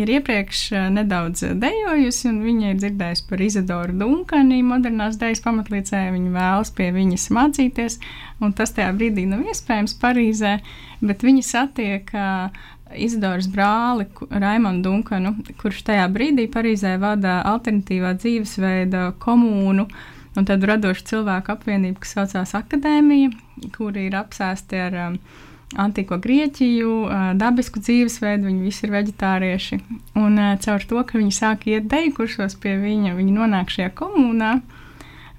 ir 0.02 0.10
iepriekš 0.16 0.64
nedaudz 0.90 1.44
dejojusi, 1.60 2.26
un 2.32 2.40
viņa 2.42 2.72
ir 2.72 2.80
dzirdējusi 2.80 3.26
par 3.28 3.42
Izadoru 3.44 3.94
Dunkani, 4.00 4.58
modernās 4.66 5.20
dejas 5.20 5.42
pamatlīcē. 5.44 6.08
Viņa 6.16 6.32
vēlas 6.34 6.72
pie 6.74 6.88
viņas 6.96 7.28
mācīties, 7.36 8.00
un 8.42 8.56
tas 8.58 8.74
tajā 8.74 8.90
brīdī 8.96 9.28
nav 9.30 9.44
iespējams 9.52 9.94
Parīzē, 10.02 10.56
bet 11.04 11.22
viņa 11.22 11.44
satiek 11.46 12.10
uh, 12.18 12.64
Izadoras 12.94 13.46
brāli 13.50 14.08
Raimondu 14.30 14.88
Dunkanu, 14.88 15.36
kurš 15.60 15.84
tajā 15.86 16.08
brīdī 16.12 16.48
Parīzē 16.50 16.96
vada 17.02 17.38
alternatīvā 17.54 18.16
dzīvesveida 18.18 19.12
komūnu. 19.22 19.86
Un 20.34 20.46
tad 20.48 20.64
radošu 20.66 21.04
cilvēku 21.12 21.52
apvienību, 21.54 22.00
kas 22.02 22.16
saucās 22.16 22.56
Akadēmija, 22.58 23.30
kuri 23.76 24.08
ir 24.08 24.16
apsēsti 24.18 24.80
ar 24.82 24.96
um, 25.04 25.18
antīko 25.80 26.18
Grieķiju, 26.22 26.92
dabisku 27.40 27.82
dzīvesveidu, 27.82 28.48
viņi 28.48 28.62
visi 28.64 28.84
ir 28.86 28.94
veģetārieši. 28.94 29.80
Un 30.20 30.38
caur 30.64 30.86
to, 30.90 31.02
ka 31.06 31.18
viņi 31.18 31.34
sāk 31.34 31.66
iet 31.70 31.88
deju 31.90 32.14
kursos 32.18 32.56
pie 32.60 32.76
viņa, 32.80 33.16
viņi 33.18 33.36
nonāk 33.36 33.72
šajā 33.74 33.90
komunā. 33.98 34.58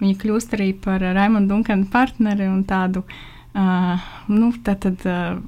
Viņi 0.01 0.18
kļūst 0.20 0.58
arī 0.58 0.74
par 0.84 1.04
Raimondu 1.04 1.54
Dunkanu 1.54 1.88
partneri 1.92 2.50
un 2.51 2.65
tādu, 2.68 3.06
uh, 3.08 4.10
nu, 4.27 4.51
tad, 4.65 4.84
tad 4.84 5.06
uh, 5.08 5.39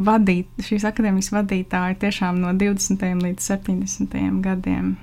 vadīt, 0.00 0.48
šīs 0.64 0.86
akadēmijas 0.88 1.32
vadītāji 1.34 2.00
tiešām 2.06 2.40
no 2.40 2.54
20. 2.56 3.04
līdz 3.20 3.52
70. 3.52 4.16
gadiem. 4.44 4.94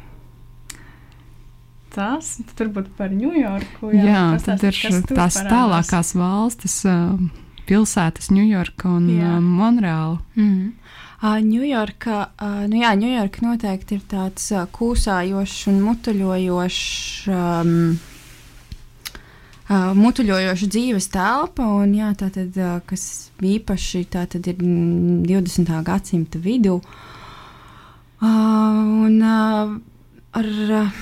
Tas 1.94 2.36
turbūt 2.58 2.92
par 2.98 3.14
Ņujorku. 3.14 3.90
Jā, 3.96 4.06
jā 4.06 4.24
tad 4.46 4.66
ir 4.68 4.76
tās 5.10 5.40
tālākās 5.46 6.14
valstis. 6.18 6.82
Uh, 6.86 7.22
pilsētas, 7.68 8.32
Ņujorka 8.34 8.90
un 8.98 9.08
jā. 9.12 9.38
uh, 9.38 9.44
Monreāla. 9.44 10.20
Mm. 10.40 10.74
Uh, 11.18 11.40
Ņujorka, 11.46 12.20
uh, 12.36 12.60
nu 12.70 12.84
jā, 12.84 12.92
Ņujorka 13.00 13.46
noteikti 13.46 13.98
ir 13.98 14.06
tāds 14.12 14.52
uh, 14.54 14.68
kūsājošs 14.74 15.66
un 15.74 15.82
mutuļojošs. 15.88 16.86
Um, 17.34 17.74
Uh, 19.68 19.90
mutuļojoša 20.00 20.68
dzīves 20.72 21.10
telpa, 21.12 21.66
un 21.82 21.92
jā, 21.92 22.14
tā 22.16 22.30
tad, 22.32 22.56
uh, 22.56 22.78
kas 22.88 23.02
īpaši 23.44 24.06
tā 24.14 24.22
tad 24.32 24.48
ir 24.48 24.62
20. 24.64 25.74
gadsimta 25.84 26.40
vidū. 26.40 26.78
Uh, 28.24 28.30
un, 29.04 29.18
uh, 29.20 29.74
ar, 30.40 30.48
uh, 30.78 31.02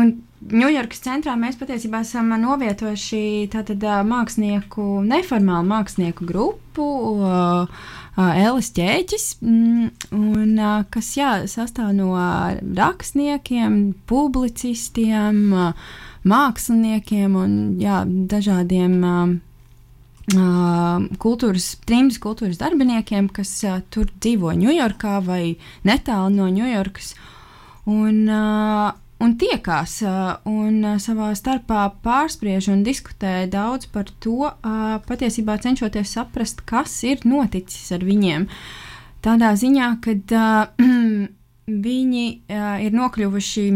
un 0.00 0.14
Ņujorkas 0.44 1.00
centrā 1.00 1.34
mēs 1.40 1.56
patiesībā 1.56 2.02
esam 2.04 2.28
novietojuši 2.36 3.48
tātad, 3.52 3.80
mākslinieku, 4.04 5.00
neformālu 5.08 5.64
mākslinieku 5.70 6.26
grupu. 6.28 6.88
Elis 8.14 8.68
ķēķis, 8.76 9.24
mm, 9.40 10.10
un, 10.12 10.58
kas 10.92 11.08
jā, 11.16 11.30
sastāv 11.48 11.94
no 11.96 12.12
rakstniekiem, 12.76 13.78
publicistiem, 14.10 15.40
māksliniekiem 16.28 17.38
un 17.40 17.54
jā, 17.80 18.02
dažādiem 18.04 18.98
kultūras, 21.24 21.70
trījus 21.88 22.20
kultūras 22.20 22.60
darbiniekiem, 22.60 23.30
kas 23.32 23.54
tur 23.88 24.12
dzīvo 24.20 24.52
Ņujorkā 24.60 25.16
vai 25.24 25.56
netālu 25.88 26.36
no 26.36 26.50
Ņujorkas. 26.52 27.14
Un, 27.84 28.22
uh, 28.32 28.92
un 29.22 29.34
tiekās 29.40 29.98
un 30.48 30.80
savā 31.02 31.30
starpā 31.38 31.86
pārspriež 32.04 32.68
un 32.72 32.82
diskutē 32.86 33.44
daudz 33.50 33.88
par 33.92 34.10
to, 34.22 34.50
patiesībā 35.08 35.58
cenšoties 35.62 36.16
saprast, 36.16 36.64
kas 36.68 36.96
ir 37.06 37.24
noticis 37.28 37.92
ar 37.94 38.04
viņiem. 38.06 38.48
Tādā 39.24 39.54
ziņā, 39.56 39.88
ka 40.04 40.16
viņi 41.86 42.26
ir 42.84 42.98
nokļuvuši 42.98 43.66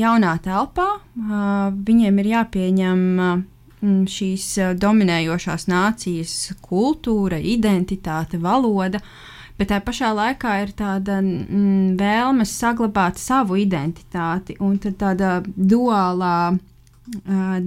jaunā 0.00 0.32
telpā, 0.42 0.88
viņiem 1.90 2.18
ir 2.22 2.32
jāpieņem 2.32 3.06
šīs 4.10 4.48
dominējošās 4.82 5.68
nācijas 5.70 6.34
kultūra, 6.64 7.38
identitāte, 7.38 8.40
valoda. 8.42 8.98
Uh, 8.98 9.35
bet 9.58 9.70
tā 9.72 9.80
pašā 9.84 10.12
laikā 10.16 10.54
ir 10.64 10.72
tāda 10.76 11.18
mm, 11.22 11.96
vēlme 12.00 12.46
saglabāt 12.48 13.20
savu 13.20 13.58
identitāti 13.60 14.58
un 14.60 14.78
tāda 14.86 15.40
duālā. 15.56 16.38
Uh, 17.06 17.60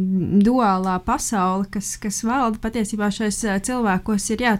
duālā 0.44 0.98
pasaule, 1.00 1.64
kas, 1.72 1.94
kas 2.04 2.18
valda 2.28 2.60
patiesībā 2.60 3.08
šais 3.08 3.38
uh, 3.48 3.54
cilvēkos, 3.64 4.26
ir 4.36 4.42
jā, 4.44 4.58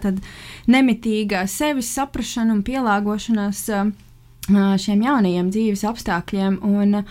nemitīga 0.72 1.42
sevis 1.52 1.90
saprāšana 1.98 2.54
un 2.54 2.62
pielāgošanās 2.64 3.60
uh, 3.76 3.90
šiem 4.80 5.04
jaunajiem 5.04 5.50
dzīves 5.52 5.84
apstākļiem. 5.90 6.56
Un, 6.64 7.02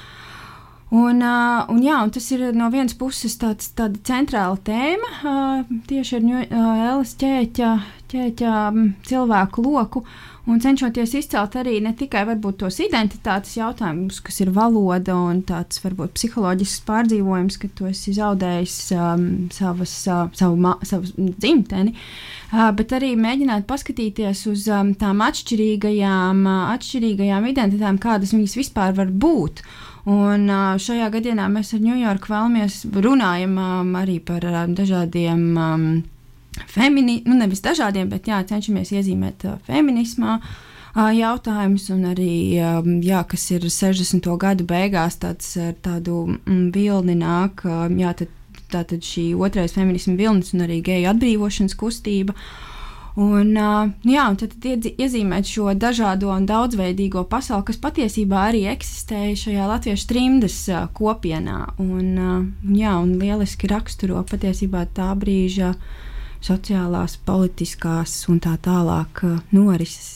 un, 0.89 1.21
uh, 1.21 1.67
un, 1.69 1.83
jā, 1.85 1.99
un 2.03 2.11
tas 2.13 2.31
ir 2.33 2.47
no 2.57 2.69
vienas 2.73 2.97
puses 2.97 3.37
tāds, 3.41 3.71
tāda 3.77 4.01
centrāla 4.05 4.57
tēma 4.65 5.11
uh, 5.19 5.77
tieši 5.89 6.19
ar 6.19 6.27
uh, 6.29 6.83
Elas 6.89 7.15
ķēķa 7.19 7.77
ķēķa 8.09 8.51
cilvēku 9.05 9.63
loku 9.65 10.01
un 10.49 10.61
cenšoties 10.63 11.13
izcelt 11.19 11.53
arī 11.59 11.75
ne 11.83 11.91
tikai 11.97 12.23
varbūt, 12.25 12.57
tos 12.63 12.79
identitātes 12.81 13.53
jautājumus, 13.59 14.21
kas 14.25 14.39
ir 14.41 14.49
valoda 14.55 15.13
un 15.13 15.43
tāds 15.45 15.81
varbūt 15.83 16.15
psiholoģisks 16.17 16.85
pārdzīvojums, 16.87 17.59
ka 17.61 17.69
tu 17.77 17.89
esi 17.89 18.15
zaudējis 18.17 18.77
um, 18.97 19.27
savas, 19.53 19.93
uh, 20.09 20.25
savu, 20.37 20.57
ma, 20.63 20.73
savu 20.87 21.11
dzimteni, 21.37 21.93
uh, 21.93 22.71
bet 22.77 22.95
arī 22.97 23.13
mēģināt 23.19 23.67
paskatīties 23.69 24.47
uz 24.49 24.65
um, 24.73 24.95
tām 24.97 25.21
atšķirīgajām, 25.27 26.41
uh, 26.47 26.73
atšķirīgajām 26.73 27.51
identitātēm, 27.53 28.01
kādas 28.01 28.33
viņas 28.33 28.57
vispār 28.63 28.97
var 28.97 29.13
būt. 29.13 29.61
Un 30.09 30.47
uh, 30.49 30.77
šajā 30.81 31.09
gadienā 31.13 31.45
mēs 31.53 31.75
ar 31.75 31.83
Ņujorku 31.83 32.31
vēlamies 32.31 32.79
runājam 33.05 33.59
arī 33.99 34.17
par 34.25 34.45
uh, 34.47 34.63
dažādiem 34.65 35.43
femini, 36.69 37.19
nu 37.27 37.37
nevis 37.37 37.61
dažādiem, 37.61 38.09
bet 38.09 38.29
jā, 38.31 38.39
cenšamies 38.49 38.93
iezīmēt 38.95 39.45
uh, 39.45 39.59
feminismā. 39.67 40.39
Uh, 40.39 41.11
jautājums, 41.13 41.89
un 41.93 42.07
arī, 42.09 42.57
jā, 43.05 43.21
kas 43.29 43.45
ir 43.53 43.61
60. 43.69 44.25
gadu 44.41 44.65
beigās, 44.65 45.19
tāds 45.21 45.53
ar 45.61 45.75
tādu 45.81 46.25
mm, 46.39 46.71
vilni 46.73 47.15
nāk, 47.19 47.63
jā, 47.97 48.13
tad, 48.17 48.33
tātad 48.69 49.05
šī 49.05 49.35
otrais 49.37 49.73
feminisma 49.73 50.15
vilnis 50.17 50.53
un 50.53 50.65
arī 50.65 50.81
geju 50.81 51.09
atbrīvošanas 51.13 51.77
kustība. 51.77 52.33
Un, 53.19 53.49
uh, 53.59 53.89
jā, 54.07 54.23
un 54.31 54.37
tad 54.39 54.53
iezīmēt 54.63 55.49
šo 55.49 55.73
dažādo 55.75 56.29
un 56.31 56.45
daudzveidīgo 56.47 57.25
pasauli, 57.27 57.65
kas 57.67 57.81
patiesībā 57.83 58.45
arī 58.47 58.61
eksistēja 58.71 59.35
šajā 59.41 59.65
latviešu 59.73 60.07
trimdas 60.07 60.59
kopienā. 60.95 61.57
Un, 61.83 62.13
jā, 62.79 62.95
un 62.95 63.17
lieliski 63.19 63.67
raksturo 63.71 64.23
patiesībā 64.29 64.85
tā 64.95 65.09
brīža 65.19 65.73
sociālās, 66.39 67.17
politiskās 67.27 68.21
un 68.31 68.39
tā 68.39 68.55
tālāk 68.63 69.25
norises. 69.51 70.15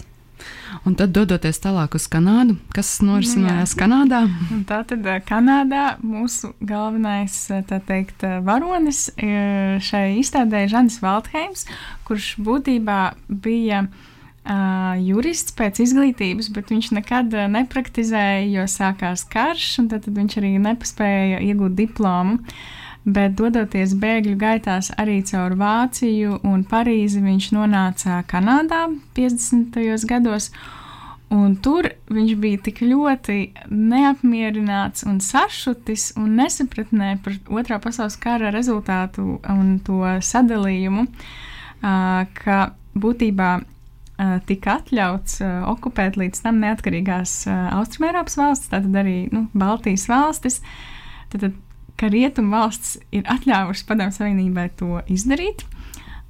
Un 0.87 0.95
tad 0.99 1.13
dodoties 1.15 1.61
tālāk 1.63 1.95
uz 1.97 2.07
Kanādu, 2.11 2.57
kas 2.75 2.89
norisinājās 3.05 3.75
nu, 3.75 3.79
Kanādā? 3.81 4.21
Tā 4.69 4.81
tad 4.89 5.05
uh, 5.07 5.19
Kanādā 5.25 5.83
mūsu 6.03 6.53
galvenais 6.59 7.35
uh, 7.53 7.63
teikt, 7.87 8.25
varonis 8.45 9.05
šai 9.17 10.05
izstādē 10.19 10.65
ir 10.65 10.73
Žanis 10.73 10.99
Valdheims, 11.03 11.67
kurš 12.07 12.33
būtībā 12.43 12.99
bija 13.29 13.85
uh, 13.87 14.93
jurists 14.99 15.55
pēc 15.57 15.83
izglītības, 15.85 16.51
bet 16.55 16.71
viņš 16.73 16.93
nekad 16.99 17.35
nepraktizēja, 17.53 18.47
jo 18.57 18.69
sākās 18.69 19.27
karš, 19.31 19.73
un 19.83 19.91
tad, 19.93 20.07
tad 20.07 20.17
viņš 20.17 20.39
arī 20.41 20.55
nepaspēja 20.63 21.43
iegūt 21.51 21.77
diplomu. 21.79 22.41
Uh, 22.43 22.82
bet 23.03 23.35
dodoties 23.39 23.95
bēgļu 23.99 24.37
gaitās 24.39 24.91
arī 24.99 25.19
caur 25.27 25.57
Vāciju 25.59 26.39
un 26.47 26.63
Parīzi, 26.67 27.23
viņš 27.23 27.49
nonāca 27.55 28.21
Kanādā 28.29 28.85
50. 29.17 30.07
gados. 30.09 30.51
Un 31.33 31.55
tur 31.57 31.87
viņš 32.13 32.33
bija 32.37 32.59
tik 32.61 32.83
ļoti 32.85 33.37
neapmierināts 33.73 35.07
un 35.09 35.17
sašutis 35.23 36.11
un 36.19 36.35
nesapratnē 36.37 37.15
par 37.25 37.39
otrā 37.49 37.79
pasaules 37.81 38.19
kara 38.21 38.51
rezultātu 38.53 39.39
un 39.49 39.79
to 39.81 40.03
sadalījumu, 40.21 41.07
ka 41.81 42.59
būtībā 42.93 43.49
tika 44.45 44.77
atļauts 44.77 45.41
okupēt 45.73 46.21
līdz 46.21 46.43
tam 46.45 46.61
neatkarīgās 46.61 47.35
Austrumēropas 47.49 48.37
valstis, 48.37 48.69
tātad 48.69 49.01
arī 49.01 49.17
nu, 49.33 49.47
Baltijas 49.57 50.05
valstis. 50.11 50.61
Tad, 51.33 51.49
ka 51.99 52.09
Rietumu 52.11 52.55
valsts 52.55 52.97
ir 53.15 53.27
atļāvušas 53.29 53.87
Padomju 53.89 54.17
Savienībai 54.17 54.67
to 54.79 54.99
izdarīt. 55.11 55.65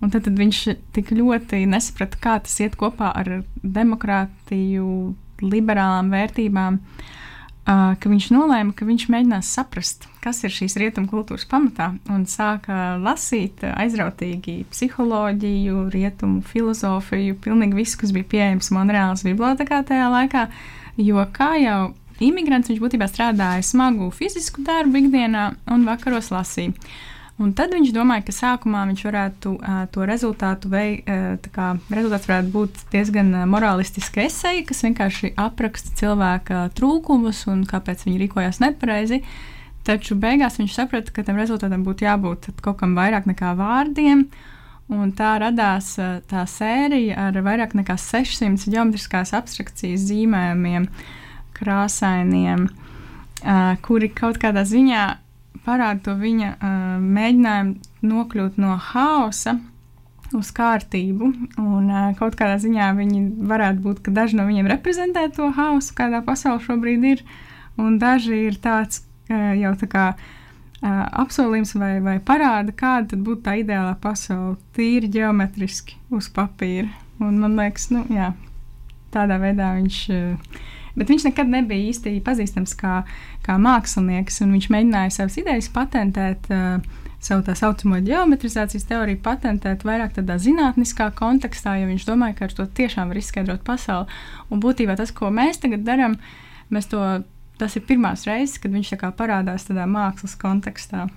Un 0.04 0.12
tad, 0.12 0.26
tad 0.26 0.36
viņš 0.36 0.62
tik 0.95 1.13
ļoti 1.15 1.63
nesaprata, 1.71 2.19
kā 2.19 2.38
tas 2.43 2.58
iet 2.60 2.76
kopā 2.80 3.13
ar 3.15 3.30
demokrātiju, 3.63 4.88
liberālām 5.43 6.10
vērtībām, 6.12 6.80
uh, 6.80 7.21
ka 7.63 8.12
viņš 8.12 8.28
nolēma, 8.36 8.76
ka 8.76 8.88
viņš 8.88 9.06
mēģinās 9.13 9.54
saprast, 9.56 10.08
kas 10.23 10.43
ir 10.43 10.52
šīs 10.52 10.76
rietumu 10.82 11.08
kultūras 11.12 11.47
pamatā, 11.47 11.93
un 12.12 12.26
sāka 12.28 12.97
lasīt 12.99 13.63
aizrautīgi 13.71 14.63
psiholoģiju, 14.71 15.88
rietumu 15.93 16.43
filozofiju, 16.52 17.39
pilnīgi 17.43 17.80
visu, 17.80 17.99
kas 18.02 18.12
bija 18.15 18.28
pieejams 18.36 18.71
Monreālas 18.76 19.23
bibliotekā 19.28 19.84
tajā 19.88 20.12
laikā. 20.12 20.47
Jo 20.99 21.23
kā 21.34 21.54
jau 21.58 21.93
imigrants, 22.21 22.69
viņš 22.69 22.84
būtībā 22.84 23.08
strādāja 23.10 23.63
smagu 23.65 24.12
fizisku 24.13 24.62
darbu 24.65 25.02
ikdienā 25.06 25.49
un 25.73 25.88
vakaros 25.89 26.30
lasīja. 26.34 26.76
Un 27.41 27.49
tad 27.58 27.71
viņš 27.73 27.89
domāja, 27.95 28.28
ka 28.28 28.34
sākumā 28.36 28.84
viņš 28.91 29.02
varētu 29.08 29.52
uh, 29.58 29.78
to 29.89 30.06
rezultātu 30.06 30.69
veikt, 30.69 31.08
uh, 31.10 31.80
rezultāts 31.89 32.30
varētu 32.30 32.52
būt 32.54 32.84
diezgan 32.93 33.32
morālistiska 33.49 34.21
eseja, 34.28 34.62
kas 34.69 34.84
vienkārši 34.86 35.34
apraksta 35.41 35.95
cilvēka 35.97 36.67
trūkumus 36.78 37.41
un 37.49 37.65
kāpēc 37.69 38.06
viņi 38.06 38.21
rīkojās 38.21 38.62
nepareizi. 38.62 39.23
Taču 39.84 40.15
beigās 40.15 40.60
viņš 40.62 40.76
saprata, 40.78 41.12
ka 41.12 41.26
tam 41.26 41.41
rezultātam 41.41 41.82
būtu 41.84 42.06
jābūt 42.06 42.52
kaut 42.63 42.78
kam 42.84 42.93
vairāk 42.95 43.26
nekā 43.28 43.56
vārdiem. 43.58 44.28
Un 44.93 45.10
tā 45.17 45.34
radās 45.41 45.95
uh, 45.97 46.19
tā 46.30 46.45
sērija 46.45 47.32
ar 47.32 47.41
vairāk 47.41 47.73
nekā 47.80 47.97
600 47.97 48.69
geometriskās 48.69 49.34
abstrakcijas 49.34 50.06
zīmējumiem, 50.06 50.86
krāsainiem, 51.63 52.67
uh, 52.67 53.73
kuri 53.86 54.12
kaut 54.13 54.39
kādā 54.43 54.67
ziņā 54.67 55.04
parāda 55.63 56.02
to 56.08 56.15
viņa 56.19 56.49
uh, 56.56 56.97
mēģinājumu 57.02 58.10
nokļūt 58.10 58.60
no 58.62 58.76
haosa 58.91 59.58
uz 60.34 60.52
kārtību. 60.56 61.32
Un, 61.62 61.89
uh, 61.89 62.12
kaut 62.19 62.38
kādā 62.39 62.60
ziņā 62.62 62.91
viņi 62.97 63.23
varētu 63.49 63.84
būt, 63.86 64.04
ka 64.06 64.13
daži 64.15 64.39
no 64.39 64.47
viņiem 64.49 64.69
reprezentē 64.73 65.28
to 65.36 65.52
haosu, 65.56 65.95
kādā 65.97 66.23
pasaulē 66.26 66.63
šobrīd 66.65 67.10
ir, 67.13 67.26
un 67.82 67.99
daži 68.02 68.45
ir 68.49 68.60
tāds 68.62 69.04
uh, 69.30 69.54
jau 69.60 69.76
tā 69.80 69.89
kā. 69.89 70.08
Uh, 70.13 70.39
apsolījums 71.23 71.78
vai, 71.80 71.93
vai 72.04 72.17
parāda, 72.19 72.73
kāda 72.76 73.15
būtu 73.15 73.45
tā 73.45 73.54
ideālā 73.62 73.93
pasaule, 74.04 74.58
tīri 74.76 75.08
geometriski 75.13 75.95
uz 76.12 76.28
papīra. 76.28 76.89
Un 77.23 77.38
man 77.39 77.56
liekas, 77.56 77.88
nu, 77.95 78.02
jā, 78.12 78.34
tādā 79.13 79.38
veidā 79.39 79.69
viņš 79.78 79.99
uh, 80.12 80.58
Bet 80.97 81.10
viņš 81.10 81.29
nekad 81.29 81.49
nebija 81.49 81.89
īsti 81.89 82.19
pazīstams 82.25 82.75
kā, 82.77 82.99
kā 83.45 83.58
mākslinieks, 83.62 84.41
un 84.45 84.53
viņš 84.53 84.69
mēģināja 84.73 85.15
savas 85.17 85.39
idejas 85.41 85.71
patentēt. 85.73 86.51
Uh, 86.53 87.01
savu 87.23 87.43
tā 87.47 87.56
saucamo 87.56 87.99
geometrizācijas 88.03 88.86
teoriju 88.89 89.21
patentēt 89.23 89.86
vairāk 89.88 90.15
tādā 90.17 90.36
zinātniskā 90.41 91.10
kontekstā, 91.15 91.77
jo 91.79 91.88
viņš 91.88 92.08
domāja, 92.08 92.36
ka 92.38 92.47
ar 92.49 92.56
to 92.58 92.65
tiešām 92.79 93.12
var 93.12 93.19
izskaidrot 93.19 93.63
pasauli. 93.67 94.12
Un 94.51 94.63
būtībā 94.63 94.97
tas, 94.99 95.13
ko 95.15 95.32
mēs 95.34 95.62
tagad 95.63 95.86
darām, 95.88 96.17
mēs 96.73 96.89
to, 96.91 96.99
tas 97.62 97.77
ir 97.79 97.86
pirmās 97.88 98.27
reizes, 98.27 98.60
kad 98.60 98.73
viņš 98.75 98.95
parādās 99.17 99.67
tādā 99.69 99.88
mākslas 99.89 100.36
kontekstā. 100.39 101.08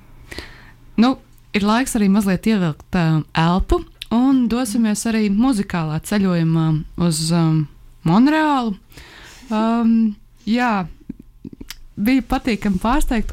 Nu, 0.96 1.16
ir 1.56 1.66
laiks 1.66 1.96
arī 1.98 2.08
mazliet 2.12 2.46
ievilkt 2.46 2.98
uh, 2.98 3.20
elpu, 3.34 3.82
un 4.14 4.46
dosimies 4.52 5.02
arī 5.10 5.26
muzikālā 5.32 5.98
ceļojumā 6.06 6.68
uz 7.02 7.26
um, 7.34 7.66
Monreālu. 8.06 8.76
Um, 9.50 10.16
jā, 10.48 10.86
bija 11.96 12.26
patīkami 12.34 12.82
pārsteigt, 12.82 13.32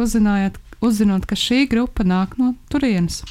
uzzinot, 0.84 1.26
ka 1.26 1.40
šī 1.40 1.66
grupa 1.72 2.06
nāk 2.08 2.38
no 2.38 2.54
turienes. 2.70 3.24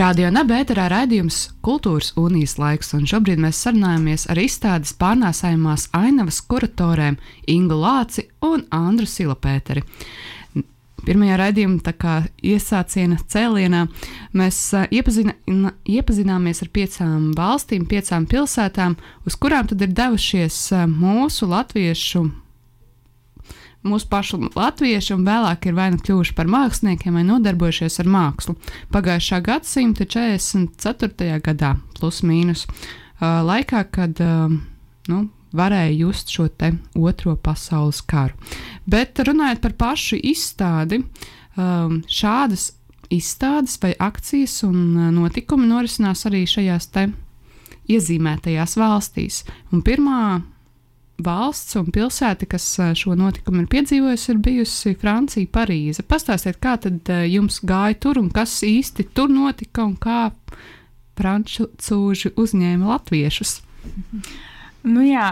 Radio 0.00 0.30
Nabērā 0.32 0.86
raidījums 0.88 1.50
Kultūras 1.60 2.14
unijas 2.16 2.54
laiks, 2.56 2.94
un 2.96 3.02
šobrīd 3.10 3.40
mēs 3.42 3.58
sarunājamies 3.66 4.22
ar 4.32 4.38
izstādes 4.40 4.94
pārnēsājumās 4.96 5.90
ainavas 5.92 6.38
kuratoriem 6.48 7.18
Ingu 7.52 7.76
Lāci 7.82 8.24
un 8.46 8.62
Andru 8.72 9.04
Silapēteri. 9.04 9.82
Pirmajā 11.04 11.36
raidījuma 11.42 12.16
iesāciena 12.40 13.18
cēlienā 13.28 13.82
mēs 14.40 14.62
iepazina, 14.88 15.34
iepazināmies 15.84 16.64
ar 16.64 16.72
piecām 16.72 17.32
valstīm, 17.36 17.84
piecām 17.90 18.24
pilsētām, 18.30 18.96
uz 19.28 19.36
kurām 19.36 19.68
tad 19.68 19.84
ir 19.84 19.92
devušies 20.00 20.62
mūsu 20.94 21.50
latviešu 21.50 22.24
mūsu 23.86 24.08
pašu 24.12 24.38
latvieši 24.52 25.14
un 25.16 25.24
vēlāk 25.24 25.66
ir 25.70 25.76
vai 25.76 25.88
nu 25.94 26.00
kļuvuši 26.04 26.34
par 26.36 26.50
māksliniekiem 26.52 27.16
vai 27.16 27.24
nodarbojušies 27.28 28.00
ar 28.02 28.10
mākslu. 28.12 28.56
Pagājušā 28.92 29.40
gadsimta 29.46 30.04
44. 30.04 31.40
gadā, 31.44 31.74
plus 31.98 32.20
mīnus, 32.26 32.66
laikā, 33.20 33.84
kad 33.92 34.20
nu, 35.10 35.22
varēja 35.56 35.96
just 35.96 36.30
šo 36.30 36.48
otro 36.94 37.36
pasaules 37.36 38.02
karu. 38.06 38.36
Bet 38.86 39.18
runājot 39.18 39.64
par 39.64 39.72
pašu 39.80 40.20
izstādi, 40.20 41.02
šādas 41.56 42.70
izstādes 43.10 43.74
vai 43.82 43.90
akcijas 43.98 44.60
un 44.68 44.94
notikumi 45.16 45.66
norisinās 45.66 46.22
arī 46.28 46.44
šajās 46.46 46.86
te 46.94 47.08
iezīmētajās 47.90 48.76
valstīs. 48.78 49.42
Un 49.74 49.82
pirmā 49.82 50.20
valsts 51.24 51.76
un 51.80 51.90
pilsēta, 51.94 52.48
kas 52.50 52.66
šo 52.98 53.14
notikumu 53.18 53.64
ir 53.64 53.70
piedzīvojusi, 53.72 54.28
ir 54.32 54.42
bijusi 54.44 54.94
Francija, 55.00 55.50
Parīze. 55.52 56.04
Pastāstiet, 56.06 56.60
kā 56.62 56.76
tad 56.82 57.10
jums 57.30 57.60
gāja 57.66 57.98
tur 58.02 58.20
un 58.22 58.30
kas 58.34 58.60
īsti 58.66 59.10
tur 59.14 59.32
notika 59.32 59.86
un 59.86 59.96
kā 60.00 60.30
frančūži 61.20 62.34
uzņēma 62.40 62.94
latviešus? 62.94 63.58
Nu 64.80 65.02
jā, 65.04 65.26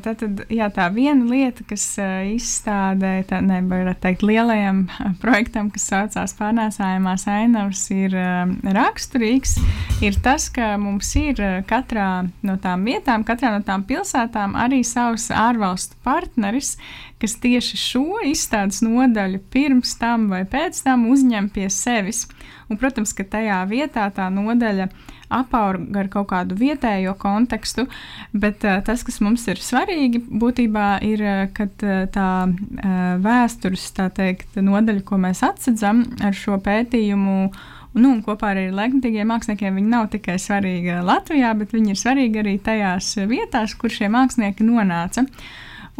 tā, 0.00 0.14
tad, 0.16 0.38
jā, 0.48 0.70
tā 0.72 0.86
viena 0.94 1.26
lieta, 1.28 1.64
kas 1.68 1.82
izstādē, 2.30 3.18
tā 3.28 3.42
nevar 3.44 3.90
teikt, 4.00 4.24
lielajam 4.24 4.86
projektam, 5.20 5.68
kas 5.74 5.84
saucās 5.90 6.32
pārnēsājumās 6.38 7.26
ainavas, 7.28 7.82
ir 7.92 8.16
raksturīgs, 8.64 9.58
ir 10.04 10.16
tas, 10.24 10.48
ka 10.48 10.74
mums 10.80 11.12
ir 11.20 11.42
katrā 11.68 12.24
no 12.46 12.56
tām 12.62 12.88
vietām, 12.88 13.26
katrā 13.28 13.52
no 13.52 13.60
tām 13.66 13.84
pilsētām 13.84 14.56
arī 14.56 14.80
savs 14.88 15.28
ārvalstu 15.28 16.00
partneris, 16.06 16.78
kas 17.22 17.36
tieši 17.42 17.78
šo 17.80 18.20
izstādes 18.26 18.82
nodaļu 18.84 19.40
pirms 19.52 19.96
tam 20.00 20.28
vai 20.32 20.44
pēc 20.48 20.82
tam 20.84 21.08
uzņem 21.12 21.50
pie 21.54 21.68
sevis. 21.72 22.24
Un, 22.68 22.78
protams, 22.80 23.12
ka 23.16 23.26
tajā 23.28 23.60
vietā 23.70 24.08
tā 24.14 24.30
nodaļa 24.32 24.88
apauga 25.34 26.02
ar 26.02 26.08
kaut 26.12 26.28
kādu 26.32 26.56
vietējo 26.58 27.14
kontekstu, 27.20 27.86
bet 28.32 28.64
uh, 28.66 28.80
tas, 28.84 29.04
kas 29.06 29.20
mums 29.24 29.46
ir 29.50 29.60
svarīgi, 29.62 30.20
būtībā 30.28 30.88
ir, 31.06 31.24
kad 31.56 31.84
uh, 31.84 32.04
tā 32.12 32.30
uh, 32.48 32.98
vēstures 33.24 33.86
tā 33.96 34.10
teikt, 34.14 34.58
nodaļa, 34.60 35.04
ko 35.06 35.20
mēs 35.20 35.44
atsedzam 35.46 36.04
ar 36.24 36.36
šo 36.36 36.60
pētījumu. 36.64 37.38
Nu, 37.94 38.16
kopā 38.26 38.50
ar 38.50 38.58
laikmatīgiem 38.74 39.28
māksliniekiem 39.30 39.76
viņi 39.78 39.90
nav 39.92 40.08
tikai 40.10 40.34
svarīgi 40.42 40.96
Latvijā, 41.06 41.52
bet 41.54 41.70
viņi 41.76 41.92
ir 41.94 42.00
svarīgi 42.00 42.40
arī 42.42 42.54
tajās 42.58 43.12
vietās, 43.30 43.76
kur 43.78 43.92
šie 43.94 44.08
mākslinieki 44.10 44.66
nonāca. 44.66 45.22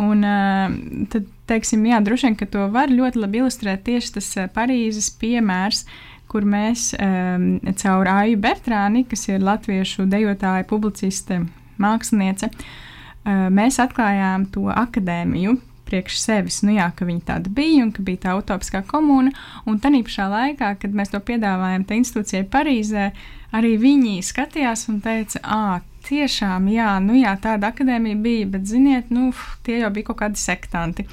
Un, 0.00 0.24
uh, 0.26 0.72
tad, 1.12 1.28
teiksim, 1.50 1.85
jā, 1.87 2.00
droši 2.02 2.28
vien, 2.28 2.38
ka 2.38 2.48
to 2.50 2.66
var 2.74 2.90
ļoti 2.90 3.20
labi 3.22 3.42
ilustrēt 3.42 3.85
tieši 3.87 4.16
tas 4.16 4.30
Parīzes 4.54 5.12
piemērs, 5.20 5.85
kur 6.30 6.46
mēs 6.48 6.88
um, 6.98 7.61
caur 7.78 8.11
Aju 8.11 8.40
Bertrāni, 8.42 9.04
kas 9.07 9.28
ir 9.28 9.44
latviešu 9.44 10.09
dejotāja, 10.11 10.66
publiciste, 10.66 11.44
māksliniece, 11.78 12.50
uh, 12.50 13.46
mēs 13.54 13.78
atklājām 13.83 14.48
to 14.54 14.66
akadēmiju 14.72 15.59
priekš 15.85 16.18
sevis, 16.18 16.62
nu 16.64 16.74
jā, 16.74 16.88
ka 16.96 17.07
viņa 17.07 17.26
tāda 17.28 17.52
bija 17.52 17.85
un 17.85 17.92
ka 17.94 18.02
bija 18.04 18.22
tā 18.26 18.37
utopiskā 18.38 18.83
komūna. 18.88 19.33
Un 19.68 19.80
tā 19.83 19.92
pašā 19.94 20.28
laikā, 20.33 20.74
kad 20.80 20.96
mēs 20.96 21.12
to 21.12 21.20
piedāvājām 21.20 21.85
tā 21.87 21.98
institūcijai 22.00 22.46
Parīzē, 22.50 23.11
arī 23.54 23.74
viņi 23.80 24.22
skatījās 24.24 24.88
un 24.90 25.00
teica, 25.04 25.42
ah, 25.44 25.83
tiešām, 26.09 26.69
jā, 26.73 26.90
nu 27.05 27.17
jā, 27.19 27.33
tāda 27.43 27.73
akadēmija 27.73 28.21
bija, 28.25 28.51
bet 28.57 28.69
ziniet, 28.69 29.11
nu, 29.14 29.33
tie 29.67 29.81
jau 29.83 29.90
bija 29.95 30.11
kaut 30.11 30.23
kādi 30.25 30.40
sektanti 30.40 31.09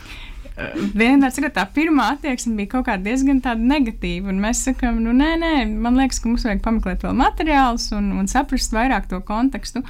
vienmēr 0.95 1.31
sakot, 1.33 1.53
tā 1.55 1.63
pirmā 1.73 2.11
attieksme 2.15 2.55
bija 2.59 2.73
kaut 2.75 2.87
kāda 2.89 3.05
diezgan 3.09 3.41
negatīva. 3.61 4.33
Mēs 4.35 4.63
sakām, 4.67 5.01
nu, 5.03 5.13
nē, 5.15 5.33
nē, 5.41 5.53
man 5.81 5.99
liekas, 5.99 6.21
ka 6.21 6.29
mums 6.29 6.45
vajag 6.47 6.63
pameklēt 6.65 7.05
vēl 7.05 7.15
materiālus 7.17 7.91
un, 7.97 8.11
un 8.19 8.29
saprast 8.31 8.75
vairāk 8.75 9.09
to 9.11 9.21
kontekstu. 9.25 9.83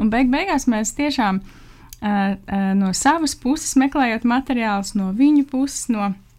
Un 0.00 0.10
beig 0.12 0.30
beigās 0.32 0.66
mēs 0.70 0.94
tiešām 0.96 1.40
uh, 1.40 2.08
uh, 2.08 2.72
no 2.78 2.92
savas 2.96 3.36
puses 3.38 3.76
meklējot 3.80 4.26
materiālus, 4.28 4.94
no 4.98 5.12
viņu 5.16 5.46
puses, 5.50 5.88
no 5.92 6.10
teikt, 6.10 6.29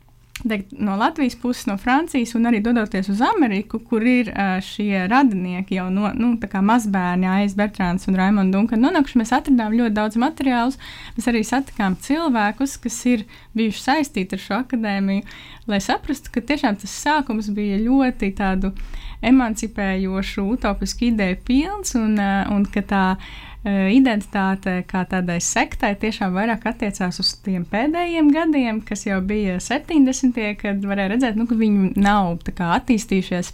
no 0.72 0.96
Latvijas 0.98 1.36
puses, 1.36 1.66
no 1.66 1.78
Francijas, 1.78 2.34
un 2.36 2.48
arī 2.50 2.62
dodoties 2.64 3.10
uz 3.12 3.22
Ameriku, 3.22 3.80
kur 3.80 4.04
ir 4.08 4.32
uh, 4.32 4.58
šie 4.64 5.06
radinieki 5.12 5.78
jau 5.78 5.90
no 5.94 6.12
nu, 6.18 6.32
mazbērni, 6.38 7.30
Aizs 7.30 7.58
Bertrāns 7.58 8.08
un 8.10 8.18
Raimonds 8.20 8.54
Dunkans 8.56 8.82
nonākuši. 8.82 9.22
Mēs 9.22 9.34
atradām 9.38 9.76
ļoti 9.78 9.96
daudz 9.98 10.18
materiālus. 10.22 10.80
Mēs 11.18 11.30
arī 11.32 11.44
satikām 11.48 11.98
cilvēkus, 12.02 12.78
kas 12.82 12.98
ir 13.10 13.28
bijuši 13.58 13.86
saistīti 13.86 14.38
ar 14.38 14.46
šo 14.46 14.58
akadēmiju, 14.64 15.28
lai 15.70 15.82
saprastu, 15.84 16.34
ka 16.34 16.42
tiešām 16.42 16.80
tas 16.82 16.98
sākums 17.04 17.52
bija 17.54 17.78
ļoti 17.82 18.34
tādu 18.38 18.74
emancipējošu, 19.22 20.48
utopisku 20.56 21.12
ideju 21.12 21.38
pilns 21.46 21.94
un, 22.00 22.18
uh, 22.18 22.50
un 22.50 22.66
ka 22.66 22.82
tā 22.82 23.06
Eh, 23.16 23.51
identitāte 23.64 24.80
kā 24.90 25.04
tādai 25.06 25.38
sektai 25.44 25.94
tiešām 26.02 26.34
vairāk 26.34 26.64
attiecās 26.72 27.22
uz 27.22 27.36
tiem 27.46 27.62
pēdējiem 27.70 28.32
gadiem, 28.34 28.80
kas 28.82 29.06
jau 29.06 29.20
bija 29.22 29.60
70. 29.62 30.40
kad 30.58 30.82
varēja 30.82 31.14
redzēt, 31.14 31.38
nu, 31.38 31.46
ka 31.46 31.58
viņi 31.60 31.92
nav 32.02 32.40
kā, 32.48 32.72
attīstījušies 32.80 33.54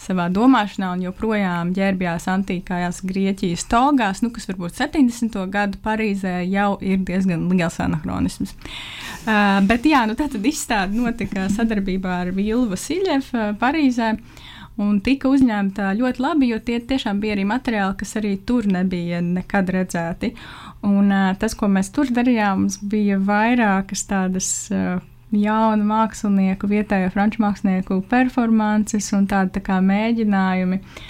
savā 0.00 0.28
domāšanā 0.32 0.92
un 0.94 1.02
joprojām 1.04 1.72
ģērbjās 1.76 2.28
antīkajās 2.32 3.02
Grieķijas 3.10 3.66
togās, 3.68 4.22
nu, 4.24 4.30
kas 4.32 4.46
varbūt 4.48 4.78
70. 4.78 5.36
gadu 5.52 5.80
Parīzē 5.84 6.38
jau 6.46 6.76
ir 6.80 7.02
diezgan 7.04 7.48
liels 7.50 7.76
anahronisms. 7.82 8.54
Uh, 8.54 9.58
bet 9.68 9.84
jā, 9.84 10.06
nu, 10.08 10.16
tā 10.16 10.30
tad 10.32 10.46
izstāde 10.46 10.96
notika 10.96 11.50
sadarbībā 11.52 12.22
ar 12.22 12.32
Vilvu 12.38 12.78
Siļevu 12.80 13.34
uh, 13.34 13.52
Parīzē. 13.60 14.14
Uh, 14.14 14.46
un 14.80 15.00
tika 15.04 15.30
uzņemta 15.32 15.92
ļoti 15.98 16.22
labi, 16.22 16.50
jo 16.52 16.60
tie 16.64 16.78
tiešām 16.80 17.20
bija 17.20 17.36
arī 17.36 17.46
materiāli, 17.48 17.96
kas 18.00 18.16
arī 18.20 18.34
tur 18.46 18.68
nebija 18.70 19.20
nekad 19.24 19.70
redzēti. 19.74 20.34
Un, 20.86 21.12
tas, 21.40 21.54
ko 21.58 21.68
mēs 21.68 21.92
tur 21.92 22.12
darījām, 22.14 22.68
bija 22.88 23.18
vairākas 23.20 24.06
tādas 24.08 24.50
jaunu 25.30 25.86
mākslinieku, 25.86 26.70
vietējo 26.70 27.12
franču 27.14 27.44
mākslinieku 27.44 28.00
performances 28.10 29.12
un 29.16 29.28
tādi 29.30 29.58
tā 29.58 29.64
kā 29.68 29.80
mēģinājumi. 29.84 30.80
Uh, 30.80 31.08